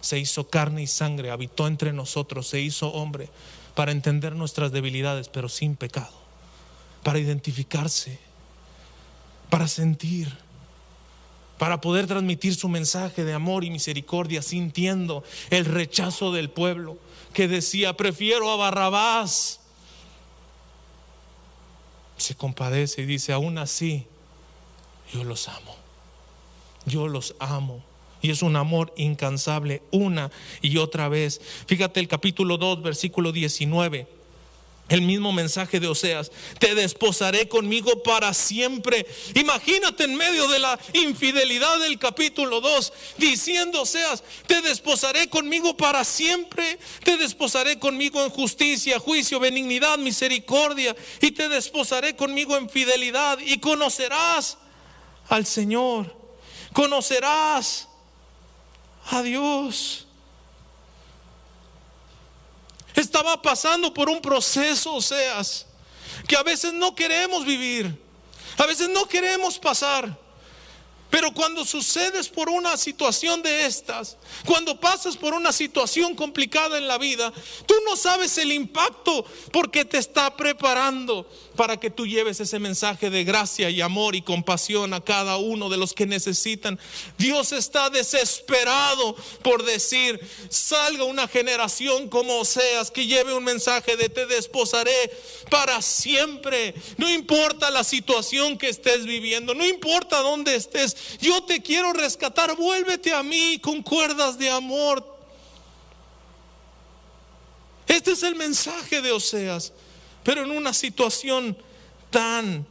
Se 0.00 0.18
hizo 0.18 0.48
carne 0.48 0.82
y 0.82 0.86
sangre, 0.86 1.30
habitó 1.30 1.66
entre 1.66 1.92
nosotros, 1.92 2.48
se 2.48 2.60
hizo 2.60 2.88
hombre 2.92 3.28
para 3.74 3.92
entender 3.92 4.34
nuestras 4.34 4.72
debilidades, 4.72 5.28
pero 5.28 5.48
sin 5.48 5.76
pecado, 5.76 6.12
para 7.02 7.18
identificarse, 7.18 8.18
para 9.50 9.68
sentir, 9.68 10.32
para 11.58 11.80
poder 11.80 12.06
transmitir 12.06 12.54
su 12.54 12.68
mensaje 12.68 13.24
de 13.24 13.34
amor 13.34 13.64
y 13.64 13.70
misericordia, 13.70 14.42
sintiendo 14.42 15.22
el 15.50 15.64
rechazo 15.64 16.32
del 16.32 16.50
pueblo 16.50 16.98
que 17.32 17.48
decía, 17.48 17.96
prefiero 17.96 18.50
a 18.50 18.56
Barrabás. 18.56 19.60
Se 22.16 22.34
compadece 22.34 23.02
y 23.02 23.06
dice, 23.06 23.32
aún 23.32 23.58
así, 23.58 24.06
yo 25.12 25.24
los 25.24 25.48
amo, 25.48 25.76
yo 26.86 27.08
los 27.08 27.34
amo. 27.38 27.84
Y 28.20 28.30
es 28.30 28.42
un 28.42 28.54
amor 28.54 28.92
incansable 28.96 29.82
una 29.90 30.30
y 30.60 30.76
otra 30.78 31.08
vez. 31.08 31.40
Fíjate 31.66 31.98
el 31.98 32.06
capítulo 32.06 32.56
2, 32.56 32.82
versículo 32.82 33.32
19. 33.32 34.21
El 34.88 35.02
mismo 35.02 35.32
mensaje 35.32 35.80
de 35.80 35.88
Oseas, 35.88 36.30
te 36.58 36.74
desposaré 36.74 37.48
conmigo 37.48 38.02
para 38.02 38.34
siempre. 38.34 39.06
Imagínate 39.34 40.04
en 40.04 40.16
medio 40.16 40.48
de 40.48 40.58
la 40.58 40.78
infidelidad 40.92 41.80
del 41.80 41.98
capítulo 41.98 42.60
2, 42.60 42.92
diciendo 43.16 43.82
Oseas, 43.82 44.22
te 44.46 44.60
desposaré 44.60 45.30
conmigo 45.30 45.76
para 45.78 46.04
siempre, 46.04 46.78
te 47.04 47.16
desposaré 47.16 47.78
conmigo 47.78 48.22
en 48.22 48.28
justicia, 48.28 48.98
juicio, 48.98 49.40
benignidad, 49.40 49.96
misericordia, 49.98 50.94
y 51.22 51.30
te 51.30 51.48
desposaré 51.48 52.14
conmigo 52.14 52.56
en 52.58 52.68
fidelidad, 52.68 53.38
y 53.38 53.58
conocerás 53.60 54.58
al 55.28 55.46
Señor, 55.46 56.14
conocerás 56.74 57.88
a 59.10 59.22
Dios. 59.22 60.06
Estaba 62.94 63.40
pasando 63.40 63.92
por 63.92 64.08
un 64.08 64.20
proceso, 64.20 64.94
o 64.94 65.00
seas, 65.00 65.66
que 66.26 66.36
a 66.36 66.42
veces 66.42 66.72
no 66.72 66.94
queremos 66.94 67.44
vivir, 67.44 67.98
a 68.58 68.66
veces 68.66 68.88
no 68.88 69.06
queremos 69.06 69.58
pasar. 69.58 70.18
Pero 71.12 71.30
cuando 71.34 71.62
sucedes 71.66 72.26
por 72.30 72.48
una 72.48 72.78
situación 72.78 73.42
de 73.42 73.66
estas, 73.66 74.16
cuando 74.46 74.80
pasas 74.80 75.14
por 75.14 75.34
una 75.34 75.52
situación 75.52 76.14
complicada 76.14 76.78
en 76.78 76.88
la 76.88 76.96
vida, 76.96 77.30
tú 77.66 77.74
no 77.84 77.96
sabes 77.96 78.38
el 78.38 78.50
impacto 78.50 79.22
porque 79.52 79.84
te 79.84 79.98
está 79.98 80.34
preparando 80.34 81.28
para 81.52 81.78
que 81.78 81.90
tú 81.90 82.06
lleves 82.06 82.40
ese 82.40 82.58
mensaje 82.58 83.10
de 83.10 83.24
gracia 83.24 83.70
y 83.70 83.80
amor 83.80 84.14
y 84.14 84.22
compasión 84.22 84.94
a 84.94 85.00
cada 85.02 85.36
uno 85.36 85.68
de 85.68 85.76
los 85.76 85.92
que 85.92 86.06
necesitan. 86.06 86.78
Dios 87.18 87.52
está 87.52 87.90
desesperado 87.90 89.16
por 89.42 89.64
decir, 89.64 90.20
salga 90.48 91.04
una 91.04 91.28
generación 91.28 92.08
como 92.08 92.44
seas 92.44 92.90
que 92.90 93.06
lleve 93.06 93.34
un 93.34 93.44
mensaje 93.44 93.96
de 93.96 94.08
te 94.08 94.26
desposaré 94.26 95.10
para 95.50 95.82
siempre. 95.82 96.74
No 96.96 97.10
importa 97.10 97.70
la 97.70 97.84
situación 97.84 98.58
que 98.58 98.68
estés 98.68 99.04
viviendo, 99.04 99.54
no 99.54 99.66
importa 99.66 100.20
dónde 100.20 100.54
estés, 100.54 101.18
yo 101.20 101.42
te 101.44 101.62
quiero 101.62 101.92
rescatar, 101.92 102.56
vuélvete 102.56 103.12
a 103.12 103.22
mí 103.22 103.58
con 103.60 103.82
cuerdas 103.82 104.38
de 104.38 104.50
amor. 104.50 105.12
Este 107.86 108.12
es 108.12 108.22
el 108.22 108.36
mensaje 108.36 109.02
de 109.02 109.12
Oseas, 109.12 109.72
pero 110.24 110.42
en 110.42 110.50
una 110.50 110.72
situación 110.72 111.56
tan, 112.10 112.66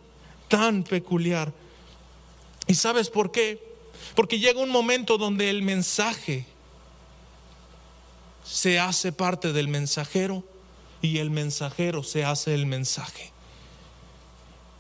tan 0.48 0.84
peculiar. 0.84 1.54
¿Y 2.68 2.76
sabes 2.76 3.10
por 3.10 3.32
qué? 3.32 3.62
Porque 4.16 4.40
llega 4.40 4.62
un 4.62 4.70
momento 4.70 5.18
donde 5.18 5.50
el 5.50 5.62
mensaje 5.62 6.46
se 8.44 8.80
hace 8.80 9.12
parte 9.12 9.54
del 9.54 9.68
mensajero 9.68 10.44
y 11.02 11.18
el 11.18 11.32
mensajero 11.32 12.04
se 12.04 12.24
hace 12.24 12.54
el 12.54 12.66
mensaje. 12.66 13.32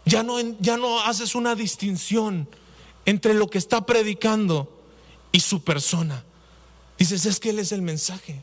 Ya 0.05 0.23
no, 0.23 0.39
ya 0.60 0.77
no 0.77 0.99
haces 1.01 1.36
una 1.36 1.55
distinción 1.55 2.47
entre 3.05 3.34
lo 3.34 3.49
que 3.49 3.57
está 3.57 3.86
predicando 3.86 4.69
y 5.31 5.39
su 5.39 5.63
persona. 5.63 6.23
Dices, 6.97 7.25
es 7.25 7.39
que 7.39 7.51
Él 7.51 7.60
es 7.60 7.71
el 7.71 7.81
mensaje. 7.81 8.41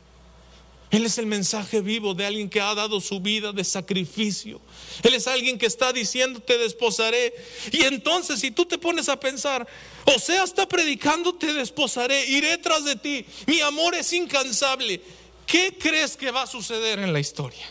Él 0.90 1.04
es 1.04 1.18
el 1.18 1.26
mensaje 1.26 1.82
vivo 1.82 2.14
de 2.14 2.24
alguien 2.24 2.48
que 2.48 2.60
ha 2.60 2.74
dado 2.74 3.00
su 3.00 3.20
vida 3.20 3.52
de 3.52 3.62
sacrificio. 3.62 4.60
Él 5.02 5.14
es 5.14 5.26
alguien 5.26 5.58
que 5.58 5.66
está 5.66 5.92
diciendo, 5.92 6.40
te 6.40 6.56
desposaré. 6.56 7.34
Y 7.72 7.82
entonces 7.82 8.40
si 8.40 8.50
tú 8.50 8.64
te 8.64 8.78
pones 8.78 9.08
a 9.10 9.20
pensar, 9.20 9.66
o 10.06 10.18
sea, 10.18 10.44
está 10.44 10.66
predicando, 10.66 11.34
te 11.34 11.52
desposaré, 11.52 12.26
iré 12.28 12.56
tras 12.58 12.84
de 12.84 12.96
ti. 12.96 13.26
Mi 13.46 13.60
amor 13.60 13.94
es 13.94 14.12
incansable. 14.14 15.02
¿Qué 15.46 15.76
crees 15.78 16.16
que 16.16 16.30
va 16.30 16.42
a 16.42 16.46
suceder 16.46 16.98
en 17.00 17.12
la 17.12 17.20
historia? 17.20 17.66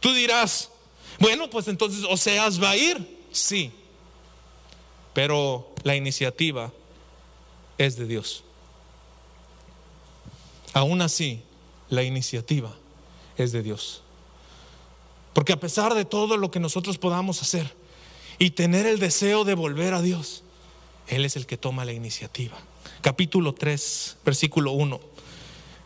Tú 0.00 0.12
dirás, 0.12 0.70
bueno, 1.20 1.48
pues 1.48 1.68
entonces 1.68 2.04
Oseas 2.04 2.60
va 2.62 2.70
a 2.70 2.76
ir. 2.76 3.18
Sí, 3.30 3.70
pero 5.14 5.72
la 5.84 5.94
iniciativa 5.94 6.72
es 7.78 7.96
de 7.96 8.06
Dios. 8.06 8.45
Aún 10.76 11.00
así, 11.00 11.40
la 11.88 12.02
iniciativa 12.02 12.70
es 13.38 13.50
de 13.50 13.62
Dios. 13.62 14.02
Porque 15.32 15.54
a 15.54 15.58
pesar 15.58 15.94
de 15.94 16.04
todo 16.04 16.36
lo 16.36 16.50
que 16.50 16.60
nosotros 16.60 16.98
podamos 16.98 17.40
hacer 17.40 17.74
y 18.38 18.50
tener 18.50 18.84
el 18.84 18.98
deseo 18.98 19.44
de 19.44 19.54
volver 19.54 19.94
a 19.94 20.02
Dios, 20.02 20.42
Él 21.08 21.24
es 21.24 21.34
el 21.36 21.46
que 21.46 21.56
toma 21.56 21.86
la 21.86 21.94
iniciativa. 21.94 22.58
Capítulo 23.00 23.54
3, 23.54 24.18
versículo 24.22 24.72
1. 24.72 25.00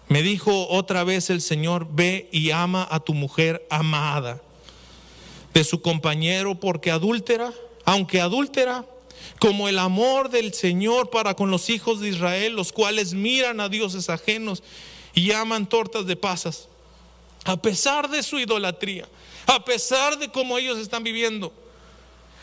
Me 0.08 0.22
dijo 0.22 0.66
otra 0.66 1.04
vez 1.04 1.30
el 1.30 1.40
Señor, 1.40 1.86
ve 1.92 2.28
y 2.32 2.50
ama 2.50 2.84
a 2.90 2.98
tu 2.98 3.14
mujer 3.14 3.64
amada 3.70 4.42
de 5.54 5.62
su 5.62 5.82
compañero 5.82 6.58
porque 6.58 6.90
adúltera, 6.90 7.52
aunque 7.84 8.20
adúltera, 8.20 8.84
como 9.38 9.68
el 9.68 9.78
amor 9.78 10.30
del 10.30 10.54
Señor 10.54 11.10
para 11.10 11.34
con 11.34 11.50
los 11.50 11.70
hijos 11.70 12.00
de 12.00 12.08
Israel, 12.08 12.54
los 12.54 12.72
cuales 12.72 13.14
miran 13.14 13.60
a 13.60 13.68
dioses 13.68 14.10
ajenos 14.10 14.62
y 15.14 15.32
aman 15.32 15.68
tortas 15.68 16.06
de 16.06 16.16
pasas, 16.16 16.68
a 17.44 17.56
pesar 17.56 18.10
de 18.10 18.22
su 18.22 18.38
idolatría, 18.38 19.08
a 19.46 19.64
pesar 19.64 20.18
de 20.18 20.28
cómo 20.30 20.58
ellos 20.58 20.78
están 20.78 21.02
viviendo. 21.02 21.52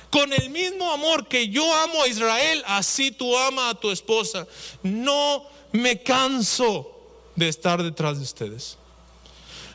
Con 0.10 0.32
el 0.32 0.50
mismo 0.50 0.92
amor 0.92 1.28
que 1.28 1.50
yo 1.50 1.74
amo 1.84 2.02
a 2.02 2.08
Israel, 2.08 2.63
así 2.66 3.12
tú 3.12 3.38
amas 3.38 3.74
a 3.74 3.80
tu 3.80 3.92
esposa. 3.92 4.48
No 4.82 5.46
me 5.74 6.02
canso 6.02 6.90
de 7.36 7.50
estar 7.50 7.84
detrás 7.84 8.18
de 8.18 8.24
ustedes 8.24 8.78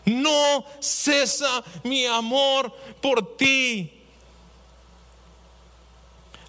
no 0.05 0.65
cesa 0.81 1.63
mi 1.85 2.07
amor 2.07 2.73
por 3.01 3.37
ti. 3.37 4.02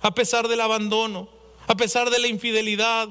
A 0.03 0.13
pesar 0.13 0.49
del 0.49 0.59
abandono, 0.59 1.29
a 1.65 1.75
pesar 1.75 2.09
de 2.09 2.19
la 2.19 2.27
infidelidad, 2.27 3.07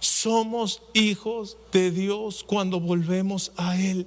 somos 0.00 0.82
hijos 0.92 1.56
de 1.72 1.90
Dios 1.90 2.44
cuando 2.46 2.78
volvemos 2.78 3.52
a 3.56 3.80
Él 3.80 4.06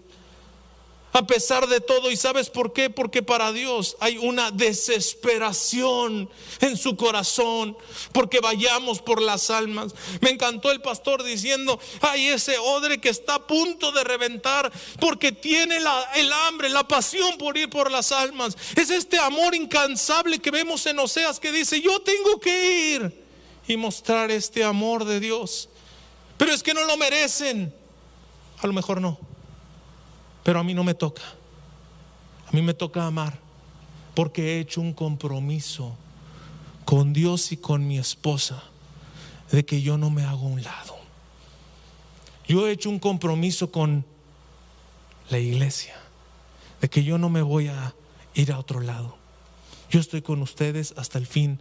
a 1.17 1.27
pesar 1.27 1.67
de 1.67 1.81
todo. 1.81 2.11
¿Y 2.11 2.15
sabes 2.15 2.49
por 2.49 2.73
qué? 2.73 2.89
Porque 2.89 3.23
para 3.23 3.51
Dios 3.51 3.97
hay 3.99 4.17
una 4.17 4.51
desesperación 4.51 6.29
en 6.61 6.77
su 6.77 6.95
corazón, 6.95 7.77
porque 8.11 8.39
vayamos 8.39 9.01
por 9.01 9.21
las 9.21 9.49
almas. 9.49 9.93
Me 10.21 10.29
encantó 10.29 10.71
el 10.71 10.81
pastor 10.81 11.23
diciendo, 11.23 11.79
hay 12.01 12.27
ese 12.27 12.57
odre 12.57 12.99
que 12.99 13.09
está 13.09 13.35
a 13.35 13.47
punto 13.47 13.91
de 13.91 14.03
reventar, 14.03 14.71
porque 14.99 15.31
tiene 15.31 15.77
el 16.15 16.33
hambre, 16.33 16.69
la 16.69 16.87
pasión 16.87 17.37
por 17.37 17.57
ir 17.57 17.69
por 17.69 17.91
las 17.91 18.11
almas. 18.11 18.55
Es 18.75 18.89
este 18.89 19.17
amor 19.17 19.55
incansable 19.55 20.39
que 20.39 20.51
vemos 20.51 20.85
en 20.85 20.99
Oseas 20.99 21.39
que 21.39 21.51
dice, 21.51 21.81
yo 21.81 21.99
tengo 22.01 22.39
que 22.39 22.93
ir 22.93 23.25
y 23.67 23.75
mostrar 23.75 24.31
este 24.31 24.63
amor 24.63 25.05
de 25.05 25.19
Dios. 25.19 25.69
Pero 26.37 26.53
es 26.53 26.61
que 26.61 26.73
no 26.73 26.85
lo 26.85 26.95
merecen. 26.97 27.73
A 28.59 28.67
lo 28.67 28.73
mejor 28.73 29.01
no. 29.01 29.19
Pero 30.47 30.61
a 30.61 30.63
mí 30.63 30.73
no 30.73 30.85
me 30.85 30.93
toca. 30.93 31.23
A 32.47 32.51
mí 32.53 32.61
me 32.61 32.73
toca 32.73 33.05
amar 33.05 33.37
porque 34.15 34.55
he 34.55 34.59
hecho 34.61 34.79
un 34.79 34.93
compromiso 34.93 35.93
con 36.85 37.11
Dios 37.11 37.51
y 37.51 37.57
con 37.57 37.85
mi 37.85 37.97
esposa 37.97 38.63
de 39.51 39.65
que 39.65 39.81
yo 39.81 39.97
no 39.97 40.09
me 40.09 40.23
hago 40.23 40.47
un 40.47 40.63
lado. 40.63 40.95
Yo 42.47 42.65
he 42.65 42.71
hecho 42.71 42.89
un 42.89 42.97
compromiso 42.97 43.73
con 43.73 44.05
la 45.29 45.37
iglesia 45.37 45.95
de 46.79 46.89
que 46.89 47.03
yo 47.03 47.17
no 47.17 47.27
me 47.27 47.41
voy 47.41 47.67
a 47.67 47.93
ir 48.33 48.53
a 48.53 48.59
otro 48.59 48.79
lado. 48.79 49.17
Yo 49.89 49.99
estoy 49.99 50.21
con 50.21 50.41
ustedes 50.41 50.93
hasta 50.95 51.17
el 51.17 51.27
fin 51.27 51.59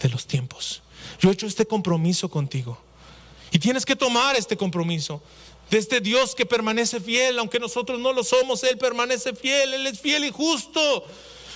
de 0.00 0.08
los 0.08 0.26
tiempos. 0.26 0.82
Yo 1.20 1.28
he 1.28 1.34
hecho 1.34 1.46
este 1.46 1.66
compromiso 1.66 2.30
contigo. 2.30 2.78
Y 3.50 3.58
tienes 3.58 3.84
que 3.84 3.94
tomar 3.94 4.36
este 4.36 4.56
compromiso 4.56 5.22
de 5.72 5.78
este 5.78 6.02
Dios 6.02 6.34
que 6.34 6.44
permanece 6.44 7.00
fiel, 7.00 7.38
aunque 7.38 7.58
nosotros 7.58 7.98
no 7.98 8.12
lo 8.12 8.22
somos, 8.22 8.62
Él 8.62 8.76
permanece 8.76 9.34
fiel, 9.34 9.72
Él 9.72 9.86
es 9.86 9.98
fiel 9.98 10.26
y 10.26 10.30
justo. 10.30 11.06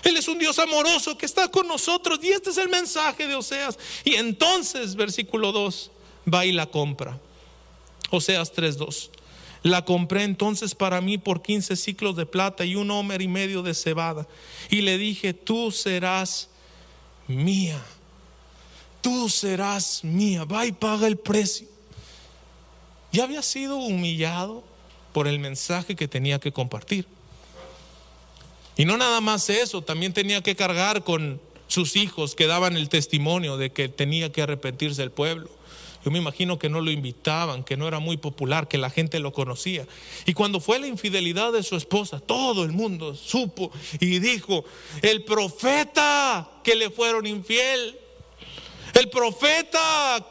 Él 0.05 0.17
es 0.17 0.27
un 0.27 0.39
Dios 0.39 0.59
amoroso 0.59 1.19
que 1.19 1.27
está 1.27 1.51
con 1.51 1.69
nosotros. 1.69 2.19
Y 2.23 2.29
este 2.29 2.49
es 2.49 2.57
el 2.57 2.71
mensaje 2.71 3.27
de 3.27 3.35
Oseas. 3.35 3.79
Y 4.05 4.15
entonces, 4.15 4.95
versículo 4.95 5.53
2, 5.53 5.91
va 6.33 6.47
y 6.47 6.53
la 6.53 6.65
compra. 6.65 7.21
Oseas 8.09 8.55
3.2. 8.55 9.11
La 9.63 9.85
compré 9.85 10.23
entonces 10.23 10.75
para 10.75 11.03
mí 11.03 11.19
por 11.19 11.43
15 11.43 11.77
ciclos 11.77 12.17
de 12.17 12.25
plata 12.25 12.65
y 12.65 12.75
un 12.75 12.91
homer 12.91 13.21
y 13.21 13.29
medio 13.29 13.63
de 13.63 13.75
cebada. 13.75 14.27
Y 14.71 14.81
le 14.81 14.97
dije, 14.97 15.35
tú 15.35 15.71
serás 15.71 16.49
mía. 17.27 17.85
Tú 19.03 19.29
serás 19.29 20.03
mía. 20.05 20.45
Va 20.45 20.65
y 20.65 20.73
paga 20.73 21.07
el 21.07 21.19
precio. 21.19 21.76
Ya 23.13 23.25
había 23.25 23.43
sido 23.43 23.77
humillado 23.77 24.63
por 25.13 25.29
el 25.29 25.39
mensaje 25.39 25.97
que 25.97 26.09
tenía 26.09 26.39
que 26.39 26.53
compartir. 26.53 27.07
Y 28.77 28.85
no 28.85 28.97
nada 28.97 29.21
más 29.21 29.49
eso, 29.49 29.83
también 29.83 30.13
tenía 30.13 30.43
que 30.43 30.55
cargar 30.55 31.05
con 31.05 31.41
sus 31.69 31.97
hijos 31.97 32.35
que 32.35 32.47
daban 32.47 32.77
el 32.77 32.89
testimonio 32.89 33.57
de 33.57 33.71
que 33.71 33.89
tenía 33.89 34.31
que 34.31 34.43
arrepentirse 34.43 35.03
el 35.03 35.11
pueblo. 35.11 35.49
Yo 36.05 36.13
me 36.13 36.19
imagino 36.19 36.57
que 36.59 36.69
no 36.69 36.81
lo 36.81 36.93
invitaban, 36.93 37.65
que 37.65 37.77
no 37.77 37.89
era 37.89 37.99
muy 37.99 38.17
popular, 38.17 38.69
que 38.69 38.79
la 38.79 38.91
gente 38.91 39.19
lo 39.19 39.33
conocía. 39.33 39.87
Y 40.25 40.35
cuando 40.35 40.61
fue 40.61 40.79
la 40.79 40.87
infidelidad 40.87 41.53
de 41.53 41.65
su 41.65 41.75
esposa, 41.75 42.21
todo 42.21 42.63
el 42.63 42.71
mundo 42.71 43.17
supo 43.17 43.73
y 43.99 44.21
dijo, 44.21 44.65
el 45.03 45.25
profeta 45.25 46.49
que 46.63 46.77
le 46.77 46.91
fueron 46.91 47.27
infiel, 47.27 47.99
el 48.95 49.11
profeta 49.11 50.25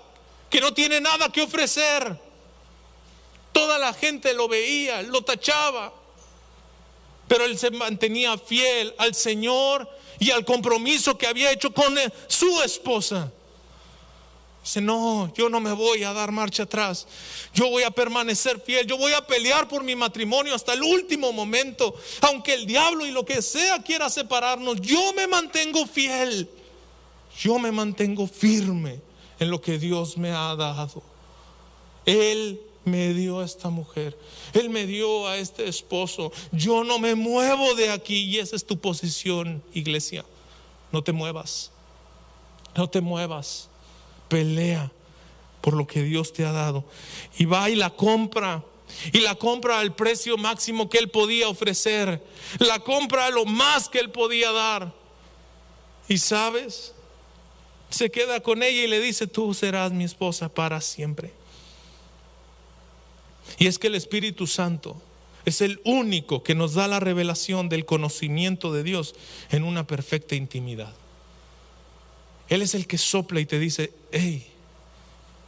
que 0.50 0.62
no 0.62 0.74
tiene 0.74 1.02
nada 1.02 1.30
que 1.30 1.42
ofrecer. 1.42 2.25
Toda 3.56 3.80
la 3.80 3.94
gente 3.94 4.34
lo 4.34 4.50
veía, 4.50 5.02
lo 5.04 5.22
tachaba. 5.22 5.94
Pero 7.26 7.46
él 7.46 7.58
se 7.58 7.72
mantenía 7.72 8.38
fiel 8.38 8.94
al 8.98 9.16
Señor 9.16 9.90
y 10.20 10.32
al 10.32 10.44
compromiso 10.44 11.18
que 11.18 11.26
había 11.26 11.54
hecho 11.54 11.74
con 11.74 11.96
su 12.28 12.62
esposa. 12.64 13.32
Dice, 14.62 14.82
no, 14.82 15.34
yo 15.36 15.48
no 15.48 15.62
me 15.62 15.72
voy 15.72 16.04
a 16.04 16.12
dar 16.12 16.34
marcha 16.34 16.64
atrás. 16.64 17.08
Yo 17.54 17.70
voy 17.70 17.84
a 17.84 17.92
permanecer 17.92 18.60
fiel. 18.60 18.88
Yo 18.88 18.98
voy 18.98 19.14
a 19.14 19.26
pelear 19.26 19.70
por 19.70 19.86
mi 19.86 19.96
matrimonio 19.96 20.54
hasta 20.54 20.74
el 20.74 20.84
último 20.84 21.32
momento. 21.32 21.96
Aunque 22.24 22.56
el 22.56 22.66
diablo 22.66 23.06
y 23.06 23.12
lo 23.12 23.24
que 23.24 23.42
sea 23.42 23.82
quiera 23.82 24.10
separarnos, 24.10 24.82
yo 24.82 25.14
me 25.14 25.28
mantengo 25.28 25.88
fiel. 25.88 26.50
Yo 27.40 27.58
me 27.58 27.72
mantengo 27.72 28.28
firme 28.28 29.00
en 29.40 29.50
lo 29.50 29.62
que 29.62 29.80
Dios 29.80 30.18
me 30.18 30.32
ha 30.32 30.54
dado. 30.58 31.02
Él 32.06 32.60
me 32.86 33.14
dio 33.14 33.40
a 33.40 33.46
esta 33.46 33.70
mujer. 33.70 34.18
Él 34.54 34.70
me 34.70 34.86
dio 34.86 35.28
a 35.28 35.38
este 35.38 35.68
esposo. 35.68 36.32
Yo 36.52 36.84
no 36.84 37.00
me 37.00 37.16
muevo 37.16 37.76
de 37.76 37.92
aquí 37.92 38.24
y 38.24 38.40
esa 38.40 38.56
es 38.56 38.66
tu 38.66 38.80
posición, 38.80 39.64
iglesia. 39.74 40.24
No 40.92 41.04
te 41.04 41.12
muevas. 41.12 41.72
No 42.76 42.90
te 42.90 43.02
muevas. 43.02 43.70
Pelea 44.30 44.92
por 45.62 45.74
lo 45.74 45.88
que 45.88 46.04
Dios 46.04 46.32
te 46.32 46.46
ha 46.46 46.52
dado. 46.52 46.86
Y 47.38 47.46
va 47.46 47.70
y 47.70 47.76
la 47.76 47.90
compra. 47.90 48.64
Y 49.12 49.20
la 49.22 49.36
compra 49.36 49.80
al 49.80 49.96
precio 49.96 50.38
máximo 50.38 50.90
que 50.90 51.00
él 51.00 51.10
podía 51.10 51.50
ofrecer. 51.50 52.24
La 52.60 52.80
compra 52.80 53.26
a 53.26 53.32
lo 53.32 53.46
más 53.46 53.90
que 53.90 54.00
él 54.00 54.12
podía 54.12 54.52
dar. 54.52 54.94
Y 56.08 56.20
sabes, 56.20 56.94
se 57.90 58.12
queda 58.12 58.42
con 58.42 58.62
ella 58.62 58.84
y 58.84 58.88
le 58.88 59.00
dice, 59.00 59.26
tú 59.26 59.54
serás 59.54 59.92
mi 59.92 60.04
esposa 60.04 60.50
para 60.50 60.82
siempre. 60.82 61.34
Y 63.58 63.68
es 63.68 63.80
que 63.80 63.88
el 63.88 63.96
Espíritu 63.96 64.48
Santo 64.48 65.02
es 65.46 65.62
el 65.62 65.80
único 65.86 66.44
que 66.44 66.56
nos 66.56 66.74
da 66.74 66.88
la 66.88 67.00
revelación 67.00 67.70
del 67.70 67.86
conocimiento 67.86 68.74
de 68.74 68.84
Dios 68.84 69.16
en 69.52 69.64
una 69.64 69.86
perfecta 69.86 70.36
intimidad. 70.36 70.94
Él 72.50 72.62
es 72.62 72.76
el 72.76 72.88
que 72.88 72.98
sopla 72.98 73.40
y 73.40 73.46
te 73.46 73.60
dice, 73.60 73.94
hey, 74.12 74.48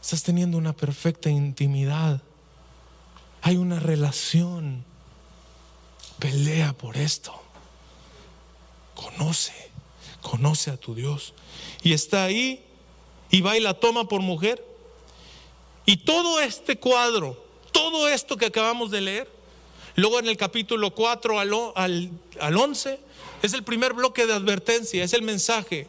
estás 0.00 0.22
teniendo 0.22 0.56
una 0.56 0.72
perfecta 0.72 1.30
intimidad. 1.30 2.22
Hay 3.42 3.56
una 3.56 3.80
relación. 3.80 4.84
Pelea 6.18 6.72
por 6.72 6.96
esto. 6.96 7.32
Conoce, 8.94 9.52
conoce 10.20 10.70
a 10.70 10.76
tu 10.76 10.94
Dios. 10.94 11.34
Y 11.82 11.92
está 11.92 12.24
ahí 12.24 12.64
y 13.30 13.40
va 13.40 13.56
y 13.56 13.60
la 13.60 13.74
toma 13.74 14.08
por 14.08 14.20
mujer. 14.20 14.64
Y 15.86 15.98
todo 15.98 16.40
este 16.40 16.78
cuadro 16.78 17.47
todo 17.90 18.06
esto 18.06 18.36
que 18.36 18.44
acabamos 18.44 18.90
de 18.90 19.00
leer, 19.00 19.28
luego 19.96 20.18
en 20.18 20.28
el 20.28 20.36
capítulo 20.36 20.94
4 20.94 21.40
al, 21.40 22.10
al, 22.38 22.56
11, 22.56 22.98
es 23.42 23.54
el 23.54 23.62
primer 23.62 23.94
bloque 23.94 24.26
de 24.26 24.34
advertencia, 24.34 25.02
es 25.02 25.14
el 25.14 25.22
mensaje. 25.22 25.86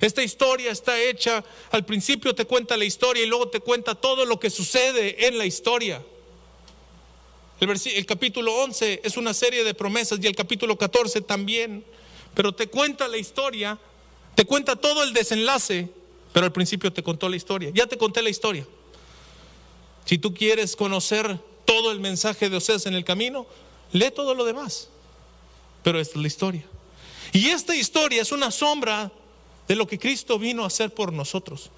Esta 0.00 0.24
historia 0.24 0.72
está 0.72 1.00
hecha, 1.00 1.44
al 1.70 1.84
principio 1.84 2.34
te 2.34 2.44
cuenta 2.44 2.76
la 2.76 2.84
historia 2.84 3.22
y 3.22 3.26
luego 3.26 3.48
te 3.48 3.60
cuenta 3.60 3.94
todo 3.94 4.24
lo 4.24 4.40
que 4.40 4.50
sucede 4.50 5.28
en 5.28 5.38
la 5.38 5.46
historia. 5.46 6.02
El, 7.60 7.70
el, 7.70 8.06
capítulo 8.06 8.52
11 8.64 9.02
es 9.04 9.16
una 9.16 9.32
serie 9.32 9.62
de 9.62 9.74
promesas 9.74 10.18
y 10.20 10.26
el 10.26 10.34
capítulo 10.34 10.76
14 10.76 11.20
también, 11.20 11.84
pero 12.34 12.52
te 12.52 12.66
cuenta 12.66 13.06
la 13.06 13.16
historia, 13.16 13.78
te 14.34 14.44
cuenta 14.44 14.74
todo 14.74 15.04
el 15.04 15.12
desenlace, 15.12 15.88
pero 16.32 16.46
al 16.46 16.52
principio 16.52 16.92
te 16.92 17.04
contó 17.04 17.28
la 17.28 17.36
historia. 17.36 17.70
Ya 17.72 17.86
te 17.86 17.96
conté 17.96 18.22
la 18.22 18.28
historia. 18.28 18.66
Si 20.06 20.18
tú 20.18 20.32
quieres 20.32 20.76
conocer 20.76 21.38
todo 21.64 21.92
el 21.92 22.00
mensaje 22.00 22.48
de 22.48 22.56
Oseas 22.56 22.86
en 22.86 22.94
el 22.94 23.04
camino, 23.04 23.46
lee 23.92 24.12
todo 24.12 24.34
lo 24.34 24.44
demás. 24.44 24.88
Pero 25.82 26.00
esta 26.00 26.14
es 26.14 26.22
la 26.22 26.28
historia. 26.28 26.64
Y 27.32 27.48
esta 27.48 27.74
historia 27.74 28.22
es 28.22 28.32
una 28.32 28.50
sombra 28.50 29.10
de 29.66 29.76
lo 29.76 29.86
que 29.86 29.98
Cristo 29.98 30.38
vino 30.38 30.62
a 30.62 30.68
hacer 30.68 30.94
por 30.94 31.12
nosotros. 31.12 31.70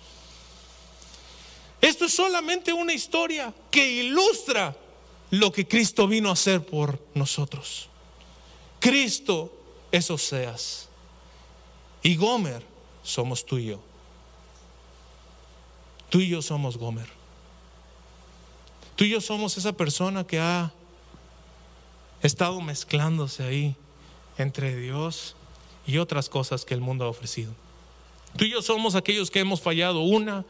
Esto 1.80 2.04
es 2.04 2.12
solamente 2.12 2.72
una 2.72 2.92
historia 2.92 3.52
que 3.70 3.86
ilustra 3.86 4.76
lo 5.30 5.50
que 5.50 5.66
Cristo 5.66 6.06
vino 6.06 6.28
a 6.28 6.34
hacer 6.34 6.64
por 6.64 6.98
nosotros. 7.14 7.88
Cristo 8.78 9.52
es 9.90 10.10
Oseas. 10.10 10.88
Y 12.02 12.16
Gomer 12.16 12.62
somos 13.02 13.44
tú 13.44 13.58
y 13.58 13.66
yo. 13.66 13.80
Tú 16.10 16.20
y 16.20 16.28
yo 16.28 16.42
somos 16.42 16.76
Gomer. 16.76 17.17
Tú 18.98 19.04
y 19.04 19.10
yo 19.10 19.20
somos 19.20 19.56
esa 19.56 19.74
persona 19.74 20.26
que 20.26 20.40
ha 20.40 20.72
estado 22.20 22.60
mezclándose 22.60 23.44
ahí 23.44 23.76
entre 24.38 24.74
Dios 24.74 25.36
y 25.86 25.98
otras 25.98 26.28
cosas 26.28 26.64
que 26.64 26.74
el 26.74 26.80
mundo 26.80 27.04
ha 27.04 27.08
ofrecido. 27.08 27.52
Tú 28.36 28.44
y 28.44 28.50
yo 28.50 28.60
somos 28.60 28.96
aquellos 28.96 29.30
que 29.30 29.38
hemos 29.38 29.60
fallado 29.60 30.00
una 30.00 30.44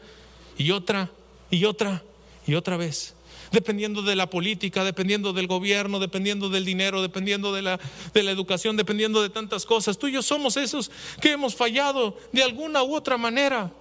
y 0.57 0.71
otra 0.71 1.11
y 1.51 1.65
otra 1.65 2.01
y 2.47 2.55
otra 2.55 2.75
vez. 2.75 3.13
Dependiendo 3.51 4.01
de 4.01 4.15
la 4.15 4.31
política, 4.31 4.83
dependiendo 4.83 5.31
del 5.31 5.45
gobierno, 5.45 5.99
dependiendo 5.99 6.49
del 6.49 6.65
dinero, 6.65 7.03
dependiendo 7.03 7.53
de 7.53 7.61
la, 7.61 7.79
de 8.15 8.23
la 8.23 8.31
educación, 8.31 8.77
dependiendo 8.77 9.21
de 9.21 9.29
tantas 9.29 9.63
cosas. 9.63 9.99
Tú 9.99 10.07
y 10.07 10.13
yo 10.13 10.23
somos 10.23 10.57
esos 10.57 10.89
que 11.21 11.33
hemos 11.33 11.53
fallado 11.53 12.17
de 12.31 12.41
alguna 12.41 12.81
u 12.81 12.95
otra 12.95 13.15
manera. 13.15 13.71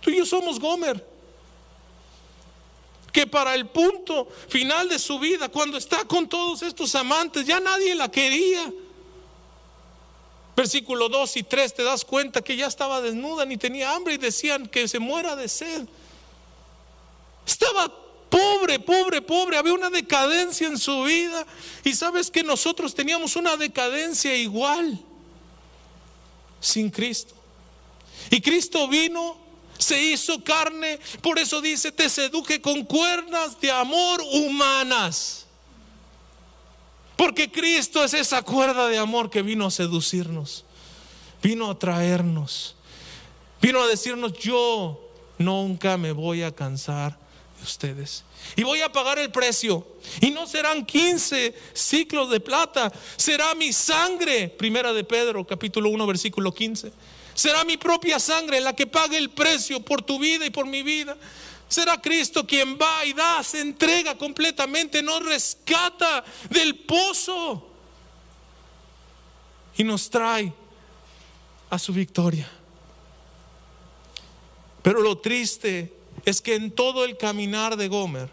Tú 0.00 0.10
y 0.10 0.16
yo 0.16 0.26
somos 0.26 0.58
Gomer 0.58 1.09
que 3.12 3.26
para 3.26 3.54
el 3.54 3.66
punto 3.66 4.28
final 4.48 4.88
de 4.88 4.98
su 4.98 5.18
vida, 5.18 5.48
cuando 5.48 5.76
está 5.76 6.04
con 6.04 6.28
todos 6.28 6.62
estos 6.62 6.94
amantes, 6.94 7.46
ya 7.46 7.60
nadie 7.60 7.94
la 7.94 8.10
quería. 8.10 8.72
Versículo 10.56 11.08
2 11.08 11.38
y 11.38 11.42
3 11.42 11.74
te 11.74 11.82
das 11.82 12.04
cuenta 12.04 12.42
que 12.42 12.56
ya 12.56 12.66
estaba 12.66 13.00
desnuda 13.00 13.44
ni 13.44 13.56
tenía 13.56 13.94
hambre 13.94 14.14
y 14.14 14.18
decían 14.18 14.66
que 14.66 14.88
se 14.88 14.98
muera 14.98 15.34
de 15.36 15.48
sed. 15.48 15.86
Estaba 17.46 17.90
pobre, 18.28 18.78
pobre, 18.78 19.22
pobre, 19.22 19.56
había 19.56 19.72
una 19.72 19.90
decadencia 19.90 20.68
en 20.68 20.78
su 20.78 21.02
vida 21.02 21.46
y 21.82 21.94
sabes 21.94 22.30
que 22.30 22.44
nosotros 22.44 22.94
teníamos 22.94 23.36
una 23.36 23.56
decadencia 23.56 24.36
igual 24.36 25.00
sin 26.60 26.90
Cristo. 26.90 27.34
Y 28.30 28.40
Cristo 28.40 28.86
vino 28.86 29.36
se 29.80 30.00
hizo 30.00 30.42
carne. 30.44 31.00
Por 31.22 31.38
eso 31.38 31.60
dice, 31.60 31.90
te 31.90 32.08
seduje 32.08 32.60
con 32.60 32.84
cuerdas 32.84 33.60
de 33.60 33.70
amor 33.70 34.22
humanas. 34.32 35.46
Porque 37.16 37.50
Cristo 37.50 38.02
es 38.02 38.14
esa 38.14 38.42
cuerda 38.42 38.88
de 38.88 38.98
amor 38.98 39.28
que 39.28 39.42
vino 39.42 39.66
a 39.66 39.70
seducirnos, 39.70 40.64
vino 41.42 41.70
a 41.70 41.78
traernos, 41.78 42.76
vino 43.60 43.82
a 43.82 43.86
decirnos, 43.86 44.32
yo 44.38 44.98
nunca 45.36 45.98
me 45.98 46.12
voy 46.12 46.42
a 46.42 46.54
cansar 46.54 47.18
de 47.58 47.64
ustedes. 47.64 48.24
Y 48.56 48.62
voy 48.62 48.80
a 48.80 48.90
pagar 48.92 49.18
el 49.18 49.30
precio. 49.30 49.86
Y 50.20 50.30
no 50.30 50.46
serán 50.46 50.84
15 50.84 51.54
ciclos 51.72 52.30
de 52.30 52.40
plata, 52.40 52.92
será 53.16 53.54
mi 53.54 53.72
sangre. 53.72 54.48
Primera 54.48 54.92
de 54.92 55.04
Pedro, 55.04 55.46
capítulo 55.46 55.90
1, 55.90 56.06
versículo 56.06 56.52
15. 56.52 56.92
Será 57.34 57.64
mi 57.64 57.76
propia 57.76 58.18
sangre 58.18 58.60
la 58.60 58.74
que 58.74 58.86
pague 58.86 59.16
el 59.16 59.30
precio 59.30 59.80
por 59.80 60.02
tu 60.02 60.18
vida 60.18 60.44
y 60.44 60.50
por 60.50 60.66
mi 60.66 60.82
vida. 60.82 61.16
Será 61.68 62.00
Cristo 62.00 62.44
quien 62.44 62.76
va 62.76 63.04
y 63.04 63.12
da, 63.12 63.44
se 63.44 63.60
entrega 63.60 64.18
completamente, 64.18 65.02
nos 65.02 65.24
rescata 65.24 66.24
del 66.48 66.80
pozo. 66.80 67.66
y 69.76 69.84
nos 69.84 70.10
trae 70.10 70.52
a 71.70 71.78
su 71.78 71.92
victoria. 71.92 72.50
Pero 74.82 75.00
lo 75.00 75.18
triste 75.18 75.99
es 76.30 76.40
que 76.40 76.54
en 76.54 76.70
todo 76.70 77.04
el 77.04 77.16
caminar 77.16 77.76
de 77.76 77.88
Gomer, 77.88 78.30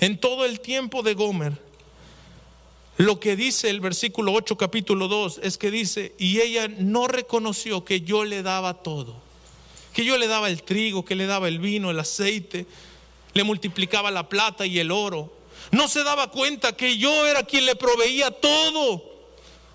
en 0.00 0.18
todo 0.18 0.46
el 0.46 0.60
tiempo 0.60 1.02
de 1.02 1.12
Gomer, 1.12 1.60
lo 2.96 3.20
que 3.20 3.36
dice 3.36 3.68
el 3.68 3.80
versículo 3.80 4.32
8, 4.32 4.56
capítulo 4.56 5.06
2, 5.06 5.40
es 5.42 5.58
que 5.58 5.70
dice, 5.70 6.14
y 6.18 6.40
ella 6.40 6.68
no 6.68 7.08
reconoció 7.08 7.84
que 7.84 8.00
yo 8.00 8.24
le 8.24 8.42
daba 8.42 8.82
todo, 8.82 9.16
que 9.92 10.04
yo 10.04 10.16
le 10.16 10.28
daba 10.28 10.48
el 10.48 10.62
trigo, 10.62 11.04
que 11.04 11.14
le 11.14 11.26
daba 11.26 11.46
el 11.48 11.58
vino, 11.58 11.90
el 11.90 12.00
aceite, 12.00 12.66
le 13.34 13.44
multiplicaba 13.44 14.10
la 14.10 14.30
plata 14.30 14.64
y 14.64 14.78
el 14.78 14.90
oro. 14.90 15.30
No 15.72 15.88
se 15.88 16.02
daba 16.02 16.30
cuenta 16.30 16.74
que 16.74 16.96
yo 16.96 17.26
era 17.26 17.42
quien 17.42 17.66
le 17.66 17.76
proveía 17.76 18.30
todo. 18.30 19.04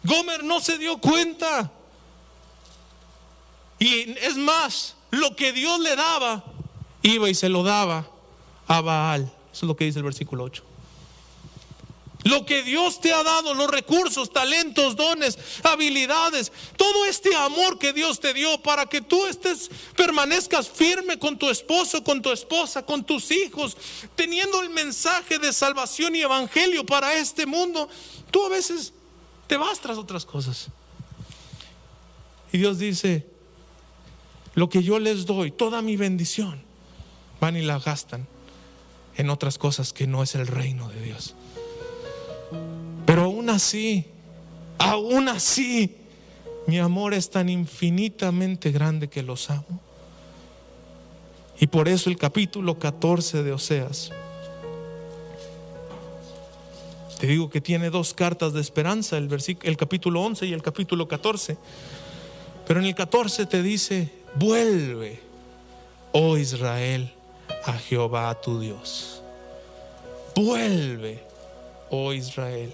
Gomer 0.04 0.44
no 0.44 0.60
se 0.62 0.80
dio 0.80 0.98
cuenta. 0.98 1.72
Y 3.78 4.18
es 4.20 4.36
más, 4.36 4.96
lo 5.12 5.36
que 5.36 5.54
Dios 5.54 5.80
le 5.80 5.96
daba, 5.96 6.44
iba 7.08 7.30
y 7.30 7.36
se 7.36 7.50
lo 7.50 7.64
daba 7.64 8.08
a 8.68 8.82
Baal. 8.82 9.32
Eso 9.52 9.66
es 9.66 9.68
lo 9.68 9.76
que 9.76 9.86
dice 9.86 10.00
el 10.00 10.06
versículo 10.06 10.44
8. 10.44 10.64
Lo 12.24 12.46
que 12.46 12.64
Dios 12.64 13.00
te 13.00 13.14
ha 13.14 13.24
dado, 13.24 13.54
los 13.54 13.70
recursos, 13.72 14.34
talentos, 14.34 14.96
dones, 14.96 15.38
habilidades, 15.64 16.52
todo 16.76 17.06
este 17.06 17.34
amor 17.36 17.80
que 17.80 17.94
Dios 17.94 18.20
te 18.20 18.34
dio 18.34 18.62
para 18.62 18.86
que 18.86 19.02
tú 19.02 19.26
estés, 19.28 19.70
permanezcas 19.96 20.70
firme 20.70 21.20
con 21.20 21.38
tu 21.38 21.50
esposo, 21.50 22.04
con 22.04 22.22
tu 22.22 22.32
esposa, 22.32 22.86
con 22.86 23.06
tus 23.06 23.32
hijos, 23.32 23.78
teniendo 24.16 24.62
el 24.62 24.70
mensaje 24.72 25.40
de 25.40 25.54
salvación 25.54 26.16
y 26.16 26.22
evangelio 26.22 26.86
para 26.86 27.16
este 27.16 27.46
mundo, 27.46 27.88
tú 28.30 28.46
a 28.46 28.50
veces 28.50 28.94
te 29.48 29.56
vas 29.56 29.80
tras 29.80 29.98
otras 29.98 30.26
cosas. 30.26 30.68
Y 32.52 32.58
Dios 32.58 32.78
dice, 32.80 33.28
lo 34.56 34.68
que 34.70 34.84
yo 34.84 35.00
les 35.00 35.26
doy, 35.26 35.52
toda 35.52 35.82
mi 35.82 35.96
bendición, 35.96 36.67
van 37.40 37.56
y 37.56 37.62
la 37.62 37.80
gastan 37.80 38.28
en 39.18 39.30
otras 39.30 39.58
cosas 39.58 39.94
que 39.94 40.08
no 40.08 40.24
es 40.24 40.36
el 40.36 40.48
reino 40.48 40.90
de 40.90 41.02
Dios. 41.02 41.36
Pero 43.06 43.24
aún 43.24 43.50
así, 43.50 44.06
aún 44.78 45.30
así, 45.30 45.96
mi 46.68 46.80
amor 46.80 47.14
es 47.14 47.30
tan 47.30 47.50
infinitamente 47.50 48.72
grande 48.72 49.08
que 49.08 49.24
los 49.24 49.50
amo. 49.50 49.82
Y 51.60 51.68
por 51.68 51.88
eso 51.88 52.10
el 52.10 52.18
capítulo 52.18 52.78
14 52.78 53.42
de 53.42 53.52
Oseas, 53.52 54.12
te 57.20 57.26
digo 57.26 57.50
que 57.50 57.62
tiene 57.62 57.90
dos 57.90 58.14
cartas 58.14 58.54
de 58.54 58.62
esperanza, 58.62 59.18
el, 59.18 59.30
el 59.64 59.78
capítulo 59.78 60.22
11 60.22 60.46
y 60.46 60.54
el 60.54 60.62
capítulo 60.62 61.08
14. 61.08 61.58
Pero 62.68 62.80
en 62.80 62.86
el 62.86 62.94
14 62.94 63.48
te 63.48 63.64
dice, 63.64 64.12
vuelve, 64.36 65.20
oh 66.12 66.38
Israel, 66.38 67.12
a 67.68 67.74
Jehová 67.74 68.34
tu 68.42 68.60
Dios. 68.60 69.22
Vuelve, 70.36 71.22
oh 71.90 72.14
Israel, 72.14 72.74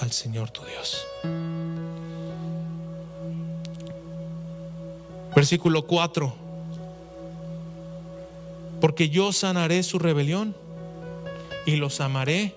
al 0.00 0.12
Señor 0.12 0.50
tu 0.50 0.62
Dios. 0.64 1.04
Versículo 5.34 5.86
4. 5.86 6.32
Porque 8.80 9.08
yo 9.08 9.32
sanaré 9.32 9.82
su 9.82 9.98
rebelión 9.98 10.54
y 11.66 11.76
los 11.76 12.00
amaré 12.00 12.54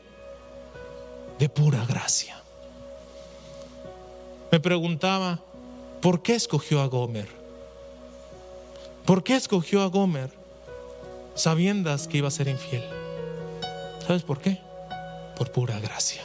de 1.39 1.49
pura 1.49 1.83
gracia. 1.85 2.41
Me 4.51 4.59
preguntaba, 4.59 5.39
¿por 5.99 6.21
qué 6.21 6.35
escogió 6.35 6.81
a 6.81 6.85
Gomer? 6.85 7.27
¿Por 9.05 9.23
qué 9.23 9.35
escogió 9.35 9.81
a 9.81 9.87
Gomer 9.87 10.42
sabiendas 11.35 12.07
que 12.07 12.17
iba 12.17 12.27
a 12.27 12.31
ser 12.31 12.47
infiel? 12.47 12.83
¿Sabes 14.05 14.23
por 14.23 14.39
qué? 14.39 14.59
Por 15.35 15.51
pura 15.51 15.79
gracia. 15.79 16.23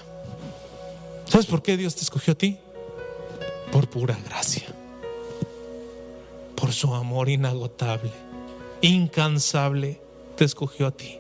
¿Sabes 1.27 1.47
por 1.47 1.63
qué 1.63 1.77
Dios 1.77 1.95
te 1.95 2.03
escogió 2.03 2.33
a 2.33 2.37
ti? 2.37 2.59
Por 3.71 3.89
pura 3.89 4.19
gracia. 4.25 4.67
Por 6.57 6.73
su 6.73 6.95
amor 6.95 7.29
inagotable, 7.29 8.11
incansable, 8.81 10.01
te 10.37 10.45
escogió 10.45 10.87
a 10.87 10.91
ti. 10.91 11.19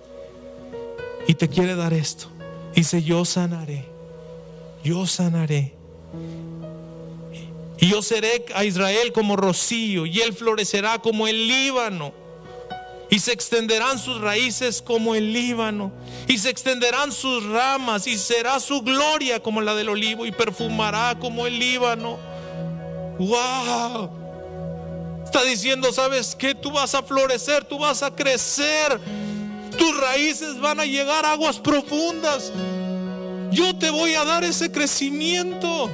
Y 1.27 1.35
te 1.35 1.49
quiere 1.49 1.77
dar 1.77 1.93
esto. 1.93 2.29
Dice, 2.75 3.03
yo 3.03 3.25
sanaré, 3.25 3.85
yo 4.83 5.07
sanaré. 5.07 5.75
Y 7.81 7.91
yo 7.91 8.03
seré 8.03 8.45
a 8.55 8.65
Israel 8.65 9.13
como 9.13 9.37
rocío, 9.37 10.07
y 10.07 10.21
él 10.21 10.33
florecerá 10.33 10.99
como 10.99 11.29
el 11.29 11.47
Líbano 11.47 12.13
y 13.11 13.19
se 13.19 13.33
extenderán 13.33 13.99
sus 13.99 14.21
raíces 14.21 14.83
como 14.83 15.15
el 15.15 15.33
Líbano, 15.33 15.93
y 16.27 16.39
se 16.39 16.51
extenderán 16.51 17.13
sus 17.13 17.45
ramas, 17.45 18.07
y 18.07 18.19
será 18.19 18.61
su 18.61 18.83
gloria 18.83 19.43
como 19.43 19.61
la 19.61 19.75
del 19.75 19.89
olivo, 19.89 20.27
y 20.27 20.33
perfumará 20.33 21.19
como 21.19 21.47
el 21.47 21.59
Líbano. 21.59 22.19
¡Wow! 23.19 24.11
Está 25.25 25.43
diciendo, 25.45 25.93
¿sabes 25.93 26.35
qué? 26.35 26.55
Tú 26.55 26.71
vas 26.71 26.95
a 26.95 27.03
florecer, 27.03 27.65
tú 27.65 27.79
vas 27.79 28.03
a 28.03 28.15
crecer, 28.15 29.01
tus 29.77 30.01
raíces 30.01 30.59
van 30.61 30.81
a 30.81 30.87
llegar 30.87 31.25
a 31.25 31.33
aguas 31.33 31.59
profundas. 31.59 32.53
Yo 33.51 33.77
te 33.77 33.91
voy 33.91 34.15
a 34.15 34.25
dar 34.25 34.45
ese 34.45 34.71
crecimiento. 34.71 35.91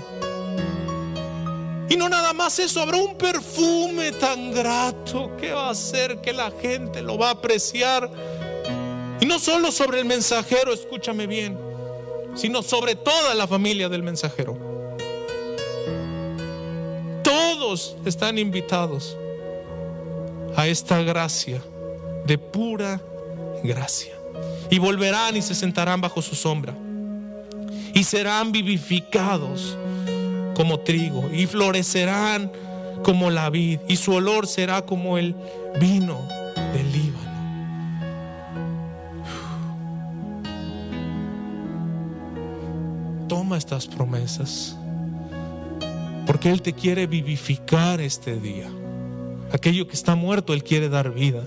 Y 1.89 1.97
no 1.97 2.09
nada 2.09 2.33
más 2.33 2.59
eso, 2.59 2.81
habrá 2.81 2.97
un 2.97 3.17
perfume 3.17 4.13
tan 4.13 4.53
grato 4.53 5.37
que 5.37 5.53
va 5.53 5.69
a 5.69 5.71
hacer 5.71 6.21
que 6.21 6.33
la 6.33 6.51
gente 6.51 7.03
lo 7.03 7.19
va 7.19 7.29
a 7.29 7.33
apreciar. 7.33 8.11
Y 9.21 9.27
no 9.27 9.39
solo 9.39 9.71
sobre 9.71 10.01
el 10.01 10.07
mensajero, 10.07 10.73
escúchame 10.73 11.27
bien, 11.27 11.59
sino 12.35 12.63
sobre 12.63 12.95
toda 12.95 13.35
la 13.35 13.47
familia 13.47 13.89
del 13.89 14.03
mensajero. 14.03 14.57
Todos 17.23 17.97
están 18.05 18.39
invitados 18.39 19.17
a 20.57 20.67
esta 20.67 21.03
gracia 21.03 21.63
de 22.27 22.39
pura 22.39 23.01
gracia. 23.63 24.15
Y 24.71 24.79
volverán 24.79 25.37
y 25.37 25.43
se 25.43 25.55
sentarán 25.55 26.01
bajo 26.01 26.23
su 26.23 26.35
sombra. 26.35 26.75
Y 27.93 28.05
serán 28.05 28.53
vivificados 28.53 29.77
como 30.55 30.81
trigo 30.81 31.29
y 31.33 31.47
florecerán 31.47 32.51
como 33.03 33.31
la 33.31 33.51
vid 33.51 33.81
y 33.89 33.97
su 33.97 34.13
olor 34.13 34.47
será 34.47 34.83
como 34.83 35.19
el 35.19 35.35
vino 35.81 36.21
del 36.73 36.93
Líbano. 36.93 37.25
Toma 43.29 43.59
estas 43.59 43.87
promesas 43.87 44.77
porque 46.27 46.51
Él 46.51 46.63
te 46.63 46.73
quiere 46.73 47.07
vivificar 47.07 48.01
este 48.01 48.39
día. 48.39 48.69
Aquello 49.53 49.87
que 49.87 49.95
está 49.95 50.15
muerto, 50.15 50.53
Él 50.55 50.65
quiere 50.65 50.89
dar 50.89 51.13
vida. 51.13 51.43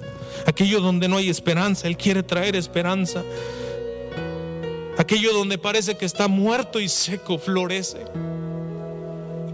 Aquello 0.46 0.80
donde 0.80 1.08
no 1.08 1.17
hay 1.17 1.30
esperanza, 1.30 1.88
Él 1.88 1.98
quiere 1.98 2.24
traer 2.24 2.56
esperanza. 2.56 3.24
Aquello 4.98 5.34
donde 5.34 5.58
parece 5.58 5.98
que 5.98 6.06
está 6.06 6.28
muerto 6.28 6.80
y 6.80 6.89
seco, 6.89 7.38
florece. 7.38 8.06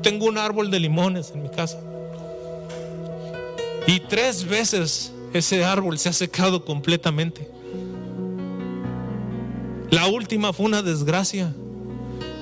Tengo 0.03 0.25
un 0.25 0.37
árbol 0.37 0.69
de 0.69 0.79
limones 0.79 1.31
en 1.31 1.41
mi 1.41 1.49
casa. 1.49 1.79
Y 3.87 4.01
tres 4.01 4.45
veces 4.45 5.13
ese 5.33 5.65
árbol 5.65 5.97
se 5.97 6.09
ha 6.09 6.13
secado 6.13 6.63
completamente. 6.63 7.49
La 9.89 10.07
última 10.07 10.53
fue 10.53 10.65
una 10.65 10.81
desgracia, 10.81 11.53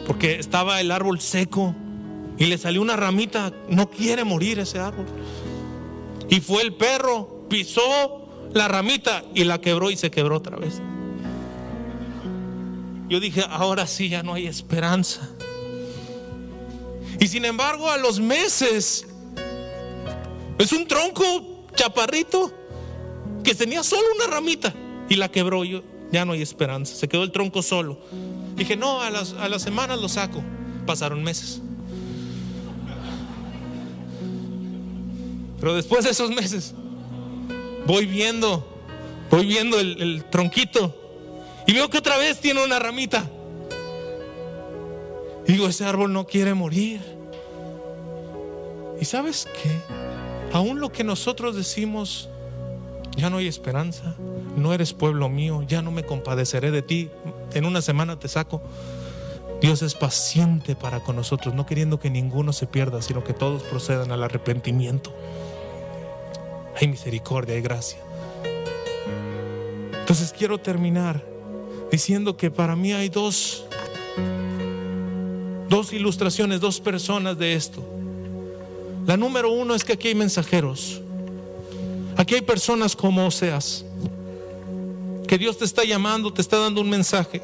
porque 0.08 0.40
estaba 0.40 0.82
el 0.82 0.92
árbol 0.92 1.20
seco 1.20 1.76
y 2.38 2.46
le 2.46 2.58
salió 2.58 2.82
una 2.82 2.96
ramita. 2.96 3.54
No 3.70 3.90
quiere 3.90 4.24
morir 4.24 4.60
ese 4.60 4.80
árbol. 4.80 5.06
Y 6.30 6.40
fue 6.40 6.62
el 6.64 6.74
perro, 6.74 7.46
pisó 7.50 8.50
la 8.54 8.68
ramita 8.68 9.24
y 9.34 9.44
la 9.44 9.62
quebró 9.62 9.92
y 9.92 9.98
se 9.98 10.12
quebró 10.12 10.38
otra 10.38 10.58
vez. 10.58 10.82
Yo 13.10 13.20
dije, 13.20 13.44
ahora 13.50 13.86
sí 13.88 14.10
ya 14.10 14.24
no 14.24 14.34
hay 14.34 14.48
esperanza. 14.48 15.30
Y 17.22 17.28
sin 17.28 17.46
embargo, 17.46 17.88
a 17.88 17.98
los 17.98 18.20
meses, 18.20 19.06
es 20.58 20.72
un 20.72 20.88
tronco 20.88 21.68
chaparrito 21.76 22.52
que 23.44 23.54
tenía 23.54 23.84
solo 23.84 24.02
una 24.16 24.26
ramita 24.26 24.74
y 25.08 25.18
la 25.18 25.30
quebró. 25.30 25.64
Yo, 25.64 25.84
ya 26.12 26.26
no 26.26 26.34
hay 26.34 26.42
esperanza. 26.42 26.96
Se 26.96 27.08
quedó 27.08 27.22
el 27.24 27.32
tronco 27.32 27.62
solo. 27.62 28.00
Dije, 28.56 28.76
no, 28.76 29.02
a 29.02 29.12
las, 29.12 29.34
a 29.34 29.48
las 29.50 29.62
semanas 29.62 30.02
lo 30.02 30.10
saco. 30.10 30.42
Pasaron 30.88 31.24
meses. 31.24 31.62
Pero 35.60 35.76
después 35.76 36.06
de 36.06 36.10
esos 36.10 36.32
meses, 36.32 36.74
voy 37.86 38.08
viendo, 38.08 38.68
voy 39.30 39.46
viendo 39.46 39.80
el, 39.80 40.02
el 40.02 40.26
tronquito 40.32 40.98
y 41.68 41.74
veo 41.74 41.88
que 41.88 42.00
otra 42.00 42.18
vez 42.18 42.40
tiene 42.40 42.64
una 42.64 42.80
ramita. 42.80 43.30
Digo, 45.52 45.68
ese 45.68 45.84
árbol 45.84 46.14
no 46.14 46.26
quiere 46.26 46.54
morir. 46.54 47.02
Y 49.02 49.04
sabes 49.04 49.50
qué? 49.62 49.70
Aún 50.54 50.80
lo 50.80 50.94
que 50.94 51.04
nosotros 51.04 51.58
decimos, 51.58 52.30
ya 53.18 53.30
no 53.30 53.36
hay 53.36 53.48
esperanza, 53.48 54.16
no 54.56 54.74
eres 54.74 54.94
pueblo 54.94 55.28
mío, 55.28 55.62
ya 55.68 55.82
no 55.82 55.92
me 55.92 56.06
compadeceré 56.06 56.72
de 56.72 56.82
ti, 56.82 57.10
en 57.54 57.66
una 57.66 57.82
semana 57.82 58.18
te 58.18 58.30
saco. 58.30 58.62
Dios 59.60 59.82
es 59.82 59.94
paciente 59.94 60.74
para 60.74 61.02
con 61.02 61.18
nosotros, 61.18 61.54
no 61.54 61.66
queriendo 61.66 62.00
que 62.00 62.10
ninguno 62.10 62.54
se 62.54 62.66
pierda, 62.66 63.02
sino 63.02 63.22
que 63.26 63.34
todos 63.34 63.62
procedan 63.64 64.14
al 64.14 64.24
arrepentimiento. 64.24 65.14
Hay 66.80 66.88
misericordia, 66.88 67.56
hay 67.56 67.62
gracia. 67.62 68.00
Entonces 70.00 70.32
quiero 70.32 70.60
terminar 70.60 71.22
diciendo 71.92 72.38
que 72.38 72.52
para 72.52 72.78
mí 72.78 72.94
hay 72.94 73.10
dos, 73.10 73.66
dos 75.72 75.94
ilustraciones, 75.94 76.60
dos 76.60 76.82
personas 76.82 77.38
de 77.38 77.54
esto. 77.54 77.82
La 79.08 79.16
número 79.16 79.52
uno 79.52 79.74
es 79.74 79.86
que 79.86 79.94
aquí 79.94 80.10
hay 80.10 80.16
mensajeros. 80.16 81.02
Aquí 82.18 82.36
hay 82.36 82.42
personas 82.42 82.94
como 82.94 83.26
Oseas. 83.26 83.86
Que 85.30 85.38
Dios 85.38 85.58
te 85.58 85.64
está 85.64 85.86
llamando, 85.86 86.34
te 86.34 86.42
está 86.42 86.58
dando 86.58 86.82
un 86.82 86.90
mensaje. 86.90 87.42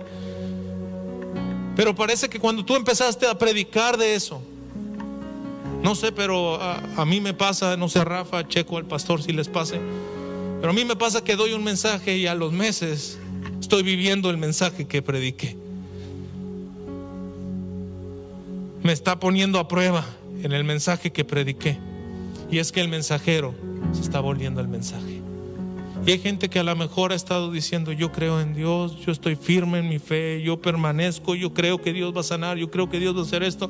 Pero 1.78 1.96
parece 1.96 2.28
que 2.28 2.38
cuando 2.38 2.66
tú 2.66 2.76
empezaste 2.76 3.26
a 3.26 3.38
predicar 3.38 3.98
de 3.98 4.16
eso, 4.16 4.42
no 5.82 5.96
sé, 5.96 6.12
pero 6.12 6.62
a, 6.62 7.06
mí 7.06 7.22
me 7.22 7.34
pasa, 7.34 7.78
no 7.78 7.88
sé, 7.88 8.00
a 8.00 8.04
Rafa, 8.04 8.46
Checo, 8.46 8.78
al 8.78 8.86
pastor 8.86 9.24
si 9.24 9.32
les 9.32 9.48
pase, 9.48 9.80
pero 10.60 10.72
a 10.72 10.74
mí 10.74 10.84
me 10.84 10.98
pasa 10.98 11.24
que 11.24 11.38
doy 11.38 11.54
un 11.54 11.64
mensaje 11.64 12.18
y 12.18 12.28
a 12.28 12.36
los 12.36 12.52
meses 12.52 13.20
estoy 13.62 13.84
viviendo 13.84 14.30
el 14.30 14.38
mensaje 14.38 14.86
que 14.86 15.02
prediqué. 15.02 15.67
Me 18.88 18.94
está 18.94 19.20
poniendo 19.20 19.60
a 19.60 19.68
prueba 19.68 20.06
en 20.44 20.54
el 20.54 20.64
mensaje 20.64 21.12
que 21.12 21.26
prediqué. 21.26 21.78
Y 22.50 22.60
es 22.60 22.72
que 22.72 22.80
el 22.80 22.88
mensajero 22.88 23.54
se 23.92 24.00
está 24.00 24.22
volviendo 24.22 24.62
el 24.62 24.70
mensaje. 24.70 25.22
Y 26.06 26.12
hay 26.12 26.20
gente 26.20 26.48
que 26.48 26.60
a 26.60 26.64
lo 26.64 26.74
mejor 26.74 27.12
ha 27.12 27.16
estado 27.16 27.52
diciendo, 27.52 27.92
yo 27.92 28.14
creo 28.14 28.40
en 28.40 28.54
Dios, 28.54 28.98
yo 29.06 29.12
estoy 29.12 29.36
firme 29.36 29.80
en 29.80 29.90
mi 29.90 30.00
fe, 30.00 30.42
yo 30.42 30.62
permanezco, 30.62 31.36
yo 31.36 31.54
creo 31.54 31.82
que 31.82 31.92
Dios 31.92 32.16
va 32.16 32.22
a 32.22 32.24
sanar, 32.24 32.56
yo 32.56 32.72
creo 32.72 32.90
que 32.90 32.98
Dios 32.98 33.14
va 33.14 33.20
a 33.20 33.24
hacer 33.24 33.44
esto. 33.44 33.70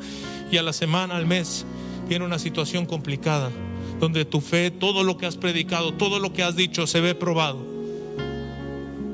Y 0.51 0.57
a 0.57 0.61
la 0.61 0.71
semana, 0.71 1.15
al 1.15 1.25
mes, 1.25 1.65
viene 2.07 2.23
una 2.23 2.37
situación 2.37 2.85
complicada, 2.85 3.49
donde 3.99 4.23
tu 4.23 4.39
fe, 4.39 4.69
todo 4.69 5.03
lo 5.03 5.17
que 5.17 5.25
has 5.25 5.35
predicado, 5.35 5.95
todo 5.95 6.19
lo 6.19 6.31
que 6.31 6.43
has 6.43 6.55
dicho, 6.55 6.85
se 6.85 7.01
ve 7.01 7.15
probado. 7.15 7.65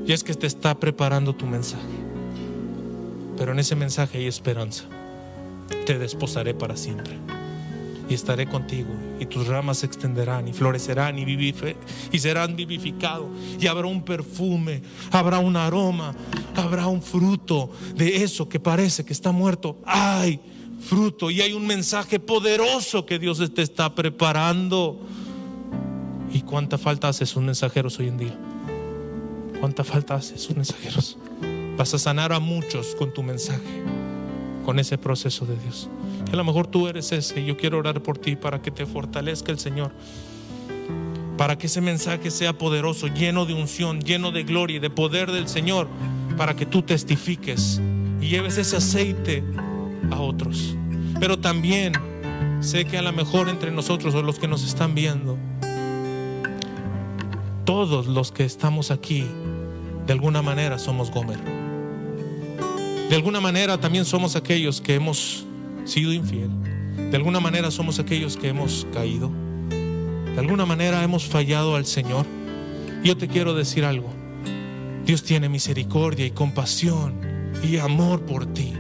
Y 0.06 0.12
es 0.12 0.26
que 0.26 0.34
te 0.34 0.48
está 0.48 0.78
preparando 0.78 1.34
tu 1.34 1.46
mensaje. 1.46 1.82
Pero 3.38 3.54
en 3.54 3.60
ese 3.60 3.78
mensaje 3.78 4.18
hay 4.18 4.28
esperanza. 4.28 4.84
Te 5.86 5.98
desposaré 6.00 6.54
para 6.54 6.78
siempre 6.78 7.18
y 8.10 8.14
estaré 8.14 8.48
contigo 8.48 8.90
y 9.20 9.26
tus 9.26 9.48
ramas 9.48 9.80
se 9.80 9.86
extenderán 9.86 10.48
y 10.48 10.54
florecerán 10.54 11.18
y, 11.18 11.54
y 12.12 12.20
serán 12.20 12.56
vivificados 12.56 13.28
y 13.60 13.68
habrá 13.68 13.88
un 13.88 14.04
perfume, 14.04 14.82
habrá 15.12 15.40
un 15.40 15.56
aroma, 15.56 16.14
habrá 16.56 16.88
un 16.88 17.02
fruto 17.02 17.72
de 17.96 18.24
eso 18.24 18.48
que 18.50 18.60
parece 18.60 19.06
que 19.06 19.14
está 19.14 19.32
muerto. 19.32 19.80
Hay 19.86 20.40
fruto 20.84 21.32
y 21.32 21.42
hay 21.42 21.54
un 21.54 21.66
mensaje 21.66 22.20
poderoso 22.20 23.06
que 23.06 23.20
Dios 23.20 23.42
te 23.54 23.62
está 23.62 23.94
preparando. 23.96 25.00
¿Y 26.34 26.42
cuánta 26.42 26.78
falta 26.78 27.10
hace 27.10 27.26
sus 27.26 27.44
mensajeros 27.44 28.00
hoy 28.00 28.08
en 28.08 28.18
día? 28.18 28.38
¿Cuánta 29.60 29.84
falta 29.84 30.16
hace 30.16 30.38
sus 30.38 30.56
mensajeros? 30.56 31.18
Vas 31.78 31.94
a 31.94 32.00
sanar 32.00 32.34
a 32.34 32.40
muchos 32.40 32.96
con 32.96 33.14
tu 33.14 33.24
mensaje, 33.24 33.62
con 34.64 34.80
ese 34.80 34.98
proceso 34.98 35.46
de 35.46 35.56
Dios 35.58 35.90
a 36.34 36.36
lo 36.36 36.44
mejor 36.44 36.68
tú 36.68 36.88
eres 36.88 37.12
ese 37.12 37.42
y 37.42 37.46
yo 37.46 37.58
quiero 37.58 37.78
orar 37.78 38.02
por 38.02 38.18
ti 38.18 38.36
para 38.36 38.62
que 38.62 38.72
te 38.72 38.86
fortalezca 38.86 39.52
el 39.52 39.60
Señor. 39.60 39.92
Para 41.38 41.58
que 41.58 41.68
ese 41.68 41.82
mensaje 41.82 42.32
sea 42.32 42.54
poderoso, 42.54 43.08
lleno 43.08 43.46
de 43.46 43.54
unción, 43.54 44.02
lleno 44.02 44.32
de 44.32 44.44
gloria 44.44 44.78
y 44.78 44.80
de 44.80 44.90
poder 44.90 45.32
del 45.32 45.48
Señor. 45.48 45.88
Para 46.38 46.56
que 46.56 46.66
tú 46.66 46.82
testifiques 46.82 47.82
y 48.20 48.30
lleves 48.30 48.58
ese 48.58 48.78
aceite 48.78 49.44
a 50.12 50.20
otros. 50.20 50.76
Pero 51.20 51.38
también 51.38 51.94
sé 52.62 52.86
que 52.86 52.98
a 52.98 53.02
lo 53.02 53.14
mejor 53.14 53.50
entre 53.50 53.72
nosotros 53.72 54.16
o 54.16 54.24
los 54.24 54.40
que 54.40 54.48
nos 54.48 54.64
están 54.64 54.96
viendo, 54.96 55.38
todos 57.66 58.08
los 58.08 58.32
que 58.32 58.44
estamos 58.44 58.90
aquí, 58.90 59.26
de 60.08 60.14
alguna 60.14 60.42
manera 60.42 60.80
somos 60.80 61.12
Gomer. 61.12 61.63
De 63.14 63.18
alguna 63.18 63.40
manera 63.40 63.80
también 63.80 64.06
somos 64.06 64.36
aquellos 64.36 64.82
que 64.82 64.96
hemos 64.96 65.46
sido 65.86 66.12
infiel. 66.14 66.50
De 67.12 67.16
alguna 67.16 67.40
manera 67.40 67.70
somos 67.70 68.00
aquellos 68.00 68.36
que 68.36 68.48
hemos 68.48 68.88
caído. 68.92 69.30
De 69.70 70.40
alguna 70.40 70.66
manera 70.66 71.04
hemos 71.04 71.24
fallado 71.24 71.76
al 71.76 71.86
Señor. 71.86 72.26
Yo 73.04 73.16
te 73.16 73.28
quiero 73.28 73.54
decir 73.54 73.86
algo. 73.86 74.10
Dios 75.06 75.22
tiene 75.22 75.48
misericordia 75.48 76.26
y 76.26 76.32
compasión 76.32 77.22
y 77.64 77.78
amor 77.78 78.24
por 78.26 78.52
ti. 78.52 78.74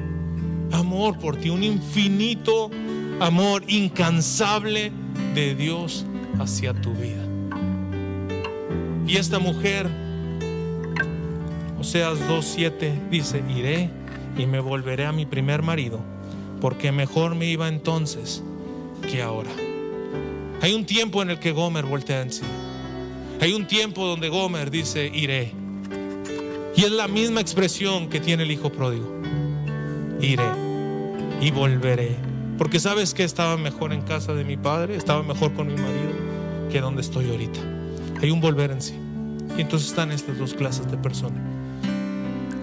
Amor 0.71 1.19
por 1.19 1.35
ti, 1.35 1.51
un 1.51 1.63
infinito 1.63 2.71
amor 3.19 3.63
incansable 3.67 4.91
de 5.35 5.53
Dios 5.53 6.07
hacia 6.39 6.73
tu 6.73 6.91
vida. 6.95 7.23
Y 9.05 9.15
esta 9.17 9.37
mujer, 9.37 9.87
Oseas 11.79 12.17
2.7, 12.21 13.09
dice, 13.11 13.43
iré 13.47 14.02
y 14.37 14.45
me 14.45 14.59
volveré 14.59 15.05
a 15.05 15.11
mi 15.11 15.25
primer 15.25 15.61
marido 15.61 15.99
porque 16.63 16.93
mejor 16.93 17.35
me 17.35 17.45
iba 17.47 17.67
entonces 17.67 18.41
que 19.11 19.21
ahora. 19.21 19.49
Hay 20.61 20.73
un 20.73 20.85
tiempo 20.85 21.21
en 21.21 21.29
el 21.29 21.37
que 21.37 21.51
Gomer 21.51 21.83
voltea 21.83 22.21
en 22.21 22.31
sí. 22.31 22.43
Hay 23.41 23.51
un 23.51 23.67
tiempo 23.67 24.05
donde 24.05 24.29
Gomer 24.29 24.71
dice, 24.71 25.11
iré. 25.13 25.51
Y 26.77 26.85
es 26.85 26.91
la 26.91 27.09
misma 27.09 27.41
expresión 27.41 28.07
que 28.07 28.21
tiene 28.21 28.43
el 28.43 28.51
hijo 28.51 28.71
pródigo. 28.71 29.13
Iré 30.21 30.49
y 31.41 31.51
volveré. 31.51 32.15
Porque 32.57 32.79
sabes 32.79 33.13
que 33.13 33.25
estaba 33.25 33.57
mejor 33.57 33.91
en 33.91 34.01
casa 34.03 34.33
de 34.33 34.45
mi 34.45 34.55
padre, 34.55 34.95
estaba 34.95 35.21
mejor 35.21 35.51
con 35.55 35.67
mi 35.67 35.75
marido 35.75 36.13
que 36.71 36.79
donde 36.79 37.01
estoy 37.01 37.29
ahorita. 37.29 37.59
Hay 38.21 38.31
un 38.31 38.39
volver 38.39 38.71
en 38.71 38.81
sí. 38.81 38.93
Y 39.57 39.61
entonces 39.61 39.89
están 39.89 40.13
estas 40.13 40.39
dos 40.39 40.53
clases 40.53 40.89
de 40.89 40.95
personas. 40.95 41.41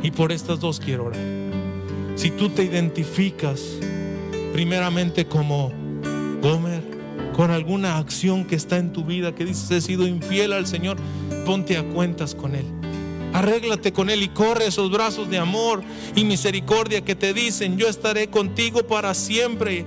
Y 0.02 0.10
por 0.10 0.32
estas 0.32 0.58
dos 0.58 0.80
quiero 0.80 1.04
orar. 1.04 1.39
Si 2.16 2.30
tú 2.30 2.50
te 2.50 2.64
identificas 2.64 3.60
primeramente 4.52 5.26
como 5.26 5.72
Gomer, 6.42 6.82
con 7.34 7.50
alguna 7.50 7.98
acción 7.98 8.44
que 8.44 8.56
está 8.56 8.76
en 8.76 8.92
tu 8.92 9.04
vida 9.04 9.34
que 9.34 9.44
dices 9.44 9.70
he 9.70 9.80
sido 9.80 10.06
infiel 10.06 10.52
al 10.52 10.66
Señor, 10.66 10.98
ponte 11.46 11.76
a 11.76 11.84
cuentas 11.84 12.34
con 12.34 12.54
Él. 12.54 12.66
Arréglate 13.32 13.92
con 13.92 14.10
Él 14.10 14.22
y 14.22 14.28
corre 14.28 14.66
esos 14.66 14.90
brazos 14.90 15.30
de 15.30 15.38
amor 15.38 15.82
y 16.14 16.24
misericordia 16.24 17.02
que 17.02 17.14
te 17.14 17.32
dicen, 17.32 17.78
yo 17.78 17.88
estaré 17.88 18.28
contigo 18.28 18.86
para 18.86 19.14
siempre, 19.14 19.84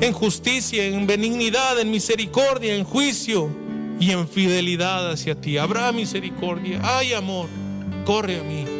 en 0.00 0.12
justicia, 0.12 0.86
en 0.86 1.06
benignidad, 1.06 1.80
en 1.80 1.90
misericordia, 1.90 2.74
en 2.74 2.84
juicio 2.84 3.50
y 3.98 4.10
en 4.10 4.28
fidelidad 4.28 5.10
hacia 5.10 5.34
ti. 5.40 5.58
Habrá 5.58 5.90
misericordia, 5.92 6.80
hay 6.82 7.14
amor, 7.14 7.48
corre 8.04 8.38
a 8.40 8.42
mí. 8.42 8.75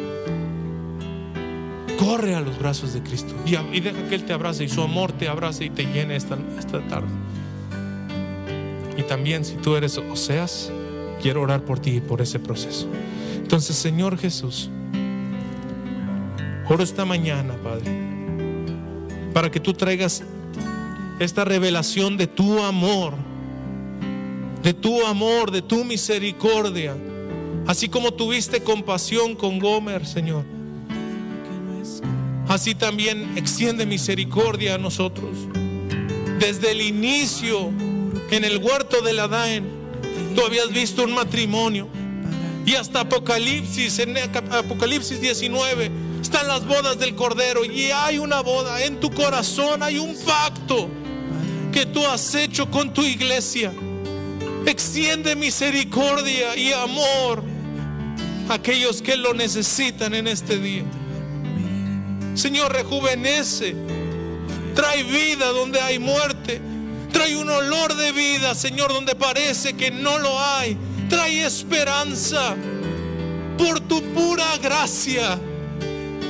Corre 1.97 2.35
a 2.35 2.41
los 2.41 2.59
brazos 2.59 2.93
de 2.93 3.01
Cristo 3.01 3.33
y, 3.45 3.79
deja 3.79 4.07
que 4.07 4.15
Él 4.15 4.23
te 4.23 4.33
abrace 4.33 4.63
y 4.63 4.69
su 4.69 4.81
amor 4.81 5.11
te 5.11 5.27
abrace 5.27 5.65
y 5.65 5.69
te 5.71 5.83
llene 5.85 6.15
esta, 6.15 6.37
esta 6.59 6.87
tarde. 6.87 7.07
Y 8.95 9.03
también 9.03 9.43
si 9.43 9.55
tú 9.55 9.75
eres 9.75 9.97
Oseas, 9.97 10.71
quiero 11.21 11.41
orar 11.41 11.63
por 11.63 11.79
ti 11.79 11.97
y 11.97 11.99
por 11.99 12.21
ese 12.21 12.39
proceso. 12.39 12.87
Entonces, 13.35 13.75
Señor 13.75 14.17
Jesús, 14.17 14.69
oro 16.69 16.83
esta 16.83 17.03
mañana, 17.03 17.55
Padre, 17.63 17.91
para 19.33 19.49
que 19.49 19.59
tú 19.59 19.73
traigas 19.73 20.23
esta 21.19 21.45
revelación 21.45 22.15
de 22.15 22.27
tu 22.27 22.61
amor, 22.61 23.13
de 24.61 24.73
tu 24.73 25.03
amor, 25.05 25.49
de 25.49 25.63
tu 25.63 25.83
misericordia, 25.83 26.95
así 27.65 27.89
como 27.89 28.13
tuviste 28.13 28.61
compasión 28.61 29.35
con 29.35 29.57
Gomer, 29.57 30.05
Señor 30.05 30.56
así 32.47 32.75
también 32.75 33.37
extiende 33.37 33.85
misericordia 33.85 34.75
a 34.75 34.77
nosotros. 34.77 35.37
Desde 36.39 36.71
el 36.71 36.81
inicio, 36.81 37.71
en 38.31 38.43
el 38.43 38.57
huerto 38.57 39.01
de 39.01 39.13
la 39.13 39.27
Daen, 39.27 39.65
tú 40.35 40.45
habías 40.45 40.71
visto 40.71 41.03
un 41.03 41.13
matrimonio. 41.13 41.87
Y 42.65 42.75
hasta 42.75 43.01
Apocalipsis, 43.01 43.99
en 43.99 44.17
Apocalipsis 44.17 45.21
19, 45.21 45.89
están 46.21 46.47
las 46.47 46.65
bodas 46.65 46.99
del 46.99 47.15
Cordero. 47.15 47.63
Y 47.63 47.91
hay 47.91 48.19
una 48.19 48.41
boda 48.41 48.83
en 48.83 48.99
tu 48.99 49.09
corazón, 49.09 49.81
hay 49.81 49.97
un 49.97 50.15
pacto 50.25 50.89
que 51.71 51.85
tú 51.85 52.05
has 52.05 52.35
hecho 52.35 52.69
con 52.69 52.93
tu 52.93 53.03
iglesia. 53.03 53.71
Extiende 54.65 55.35
misericordia 55.35 56.57
y 56.57 56.73
amor 56.73 57.43
a 58.49 58.55
aquellos 58.55 59.01
que 59.01 59.15
lo 59.15 59.33
necesitan 59.33 60.13
en 60.13 60.27
este 60.27 60.57
día. 60.57 60.83
Señor, 62.37 62.71
rejuvenece. 62.71 63.75
Trae 64.75 65.03
vida 65.03 65.47
donde 65.47 65.81
hay 65.81 65.97
muerte. 65.97 66.61
Trae 67.11 67.35
un 67.35 67.49
olor 67.49 67.95
de 67.95 68.11
vida, 68.11 68.53
Señor, 68.53 68.93
donde 68.93 69.15
parece 69.15 69.73
que 69.73 69.89
no 69.89 70.19
lo 70.19 70.39
hay. 70.39 70.77
Trae 71.09 71.43
esperanza 71.45 72.55
por 73.57 73.79
tu 73.79 74.03
pura 74.13 74.45
gracia. 74.61 75.39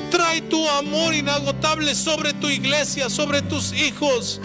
Trae 0.10 0.42
tu 0.44 0.68
amor 0.70 1.14
inagotable 1.14 1.94
sobre 1.94 2.34
tu 2.34 2.48
iglesia, 2.48 3.10
sobre 3.10 3.42
tus 3.42 3.74
hijos. 3.74 4.40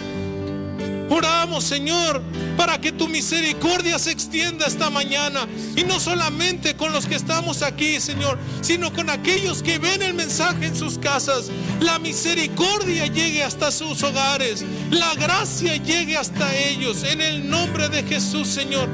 Oramos, 1.13 1.63
Señor, 1.63 2.23
para 2.57 2.81
que 2.81 2.91
tu 2.91 3.07
misericordia 3.07 3.99
se 3.99 4.09
extienda 4.09 4.65
esta 4.65 4.89
mañana. 4.89 5.47
Y 5.75 5.83
no 5.83 5.99
solamente 5.99 6.75
con 6.75 6.91
los 6.91 7.05
que 7.05 7.13
estamos 7.13 7.61
aquí, 7.61 7.99
Señor, 7.99 8.39
sino 8.61 8.91
con 8.91 9.11
aquellos 9.11 9.61
que 9.61 9.77
ven 9.77 10.01
el 10.01 10.15
mensaje 10.15 10.65
en 10.65 10.75
sus 10.75 10.97
casas. 10.97 11.51
La 11.81 11.99
misericordia 11.99 13.05
llegue 13.05 13.43
hasta 13.43 13.71
sus 13.71 14.01
hogares. 14.01 14.65
La 14.89 15.13
gracia 15.13 15.75
llegue 15.75 16.17
hasta 16.17 16.55
ellos. 16.55 17.03
En 17.03 17.21
el 17.21 17.47
nombre 17.47 17.89
de 17.89 18.01
Jesús, 18.01 18.47
Señor. 18.47 18.89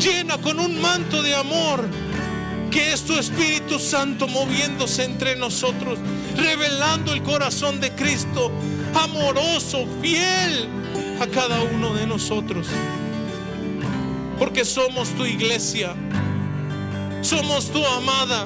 Llena 0.00 0.38
con 0.38 0.58
un 0.58 0.80
manto 0.80 1.22
de 1.22 1.36
amor 1.36 1.88
que 2.72 2.92
es 2.92 3.02
tu 3.02 3.16
Espíritu 3.16 3.78
Santo 3.78 4.26
moviéndose 4.26 5.04
entre 5.04 5.36
nosotros, 5.36 5.96
revelando 6.36 7.12
el 7.12 7.22
corazón 7.22 7.80
de 7.80 7.92
Cristo, 7.92 8.50
amoroso, 8.94 9.86
fiel 10.02 10.68
a 11.20 11.26
cada 11.26 11.62
uno 11.62 11.94
de 11.94 12.06
nosotros. 12.06 12.68
Porque 14.38 14.64
somos 14.64 15.08
tu 15.10 15.24
iglesia, 15.26 15.94
somos 17.22 17.70
tu 17.70 17.84
amada. 17.84 18.44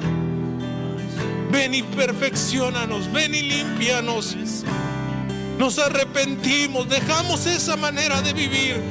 Ven 1.51 1.75
y 1.75 1.83
perfeccionanos, 1.83 3.11
ven 3.11 3.35
y 3.35 3.43
limpianos. 3.43 4.35
Nos 5.57 5.77
arrepentimos, 5.77 6.89
dejamos 6.89 7.45
esa 7.45 7.75
manera 7.77 8.21
de 8.23 8.33
vivir, 8.33 8.81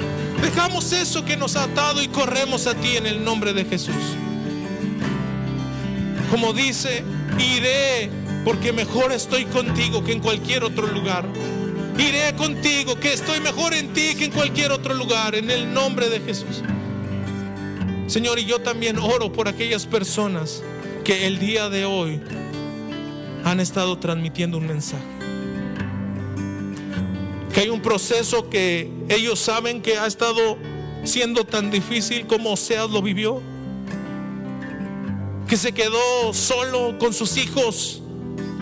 dejamos 0.40 0.92
eso 0.92 1.24
que 1.24 1.36
nos 1.36 1.56
ha 1.56 1.64
atado 1.64 2.00
y 2.02 2.08
corremos 2.08 2.68
a 2.68 2.74
ti 2.74 2.96
en 2.96 3.06
el 3.06 3.24
nombre 3.24 3.52
de 3.52 3.64
Jesús. 3.64 3.94
Como 6.30 6.52
dice, 6.52 7.02
iré 7.38 8.10
porque 8.44 8.72
mejor 8.72 9.12
estoy 9.12 9.44
contigo 9.46 10.02
que 10.04 10.12
en 10.12 10.20
cualquier 10.20 10.64
otro 10.64 10.86
lugar. 10.86 11.26
Iré 11.98 12.34
contigo, 12.36 12.98
que 12.98 13.12
estoy 13.12 13.40
mejor 13.40 13.74
en 13.74 13.92
ti 13.92 14.14
que 14.16 14.26
en 14.26 14.32
cualquier 14.32 14.72
otro 14.72 14.94
lugar, 14.94 15.34
en 15.34 15.50
el 15.50 15.72
nombre 15.72 16.08
de 16.08 16.20
Jesús. 16.20 16.62
Señor, 18.06 18.38
y 18.38 18.44
yo 18.44 18.60
también 18.60 18.98
oro 18.98 19.32
por 19.32 19.48
aquellas 19.48 19.86
personas 19.86 20.62
que 21.04 21.26
el 21.26 21.38
día 21.38 21.68
de 21.68 21.84
hoy 21.84 22.20
han 23.44 23.60
estado 23.60 23.98
transmitiendo 23.98 24.58
un 24.58 24.66
mensaje. 24.66 25.04
Que 27.54 27.60
hay 27.60 27.68
un 27.68 27.82
proceso 27.82 28.48
que 28.48 28.90
ellos 29.08 29.38
saben 29.38 29.82
que 29.82 29.98
ha 29.98 30.06
estado 30.06 30.56
siendo 31.04 31.44
tan 31.44 31.70
difícil 31.70 32.26
como 32.26 32.52
Oseas 32.52 32.90
lo 32.90 33.02
vivió 33.02 33.42
que 35.52 35.58
se 35.58 35.72
quedó 35.72 36.32
solo 36.32 36.96
con 36.98 37.12
sus 37.12 37.36
hijos 37.36 38.00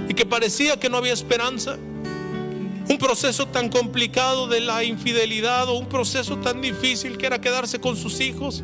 y 0.09 0.15
que 0.15 0.27
parecía 0.27 0.81
que 0.81 0.91
no 0.91 0.97
había 0.97 1.13
esperanza. 1.13 1.79
Un 2.91 2.99
proceso 2.99 3.47
tan 3.47 3.71
complicado 3.71 4.49
de 4.49 4.61
la 4.61 4.85
infidelidad 4.85 5.69
o 5.69 5.79
un 5.79 5.89
proceso 5.89 6.37
tan 6.37 6.61
difícil 6.61 7.17
que 7.17 7.25
era 7.25 7.41
quedarse 7.41 7.81
con 7.81 7.97
sus 7.97 8.21
hijos. 8.21 8.63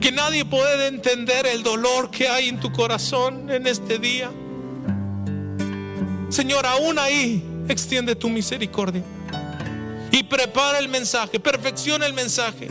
Que 0.00 0.12
nadie 0.12 0.44
puede 0.44 0.88
entender 0.88 1.46
el 1.46 1.62
dolor 1.62 2.10
que 2.10 2.28
hay 2.28 2.48
en 2.48 2.60
tu 2.60 2.70
corazón 2.72 3.48
en 3.50 3.66
este 3.66 3.98
día. 3.98 4.30
Señor, 6.28 6.66
aún 6.66 6.98
ahí 6.98 7.42
extiende 7.68 8.14
tu 8.14 8.28
misericordia 8.28 9.02
y 10.12 10.22
prepara 10.24 10.78
el 10.78 10.88
mensaje, 10.88 11.40
perfecciona 11.40 12.04
el 12.04 12.12
mensaje 12.12 12.68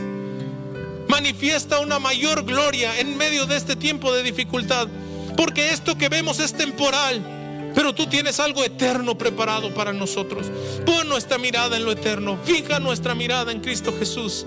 manifiesta 1.10 1.80
una 1.80 1.98
mayor 1.98 2.44
gloria 2.44 2.98
en 2.98 3.16
medio 3.16 3.44
de 3.44 3.56
este 3.56 3.76
tiempo 3.76 4.12
de 4.14 4.22
dificultad. 4.22 4.88
Porque 5.36 5.70
esto 5.70 5.98
que 5.98 6.08
vemos 6.08 6.38
es 6.38 6.54
temporal. 6.54 7.39
Pero 7.74 7.94
tú 7.94 8.06
tienes 8.06 8.40
algo 8.40 8.64
eterno 8.64 9.16
preparado 9.16 9.72
para 9.72 9.92
nosotros. 9.92 10.46
Pon 10.84 11.08
nuestra 11.08 11.38
mirada 11.38 11.76
en 11.76 11.84
lo 11.84 11.92
eterno. 11.92 12.38
Fija 12.44 12.80
nuestra 12.80 13.14
mirada 13.14 13.52
en 13.52 13.60
Cristo 13.60 13.94
Jesús, 13.98 14.46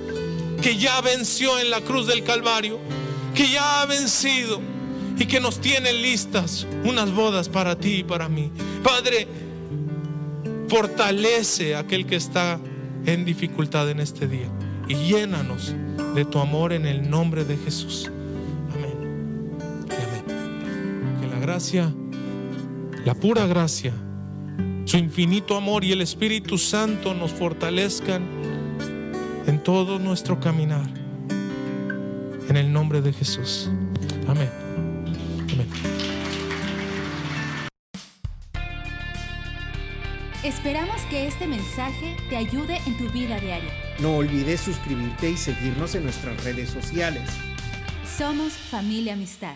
que 0.62 0.78
ya 0.78 1.00
venció 1.02 1.60
en 1.60 1.70
la 1.70 1.82
cruz 1.82 2.08
del 2.08 2.24
Calvario, 2.24 2.80
que 3.34 3.50
ya 3.50 3.82
ha 3.82 3.86
vencido 3.86 4.62
y 5.18 5.26
que 5.26 5.40
nos 5.40 5.60
tiene 5.60 5.94
listas 5.94 6.66
unas 6.84 7.12
bodas 7.12 7.50
para 7.50 7.76
ti 7.78 7.98
y 7.98 8.04
para 8.04 8.30
mí. 8.30 8.52
Padre, 8.84 9.28
fortalece 10.68 11.76
a 11.76 11.80
aquel 11.80 12.06
que 12.06 12.16
está 12.16 12.60
en 13.06 13.26
dificultad 13.26 13.90
en 13.90 14.00
este 14.00 14.28
día 14.28 14.48
y 14.88 14.96
llénanos 14.96 15.74
de 16.16 16.26
tu 16.26 16.40
amor 16.40 16.74
en 16.74 16.86
el 16.86 17.10
nombre 17.10 17.46
de 17.46 17.58
Jesús. 17.58 18.12
Amén. 18.74 19.58
amén. 19.90 21.20
Que 21.22 21.28
la 21.28 21.40
gracia, 21.40 21.94
la 23.06 23.14
pura 23.14 23.46
gracia, 23.46 23.94
su 24.86 24.98
infinito 24.98 25.58
amor 25.58 25.84
y 25.84 25.92
el 25.92 26.02
Espíritu 26.02 26.58
Santo 26.58 27.14
nos 27.14 27.32
fortalezcan 27.32 28.24
en 29.46 29.62
todo 29.62 30.00
nuestro 30.00 30.40
caminar. 30.40 30.90
En 32.50 32.58
el 32.58 32.72
nombre 32.72 33.02
de 33.02 33.14
Jesús. 33.14 33.70
Amén. 34.28 34.50
Amén. 35.54 35.68
Esperamos 40.44 41.02
que 41.10 41.28
este 41.28 41.48
mensaje 41.48 42.18
te 42.30 42.36
ayude 42.36 42.82
en 42.86 42.98
tu 42.98 43.10
vida 43.10 43.40
diaria. 43.40 43.72
No 44.00 44.18
olvides 44.18 44.60
suscribirte 44.60 45.30
y 45.30 45.38
seguirnos 45.38 45.96
en 45.96 46.04
nuestras 46.04 46.44
redes 46.44 46.70
sociales. 46.70 47.30
Somos 48.18 48.54
familia 48.54 49.14
amistad. 49.14 49.56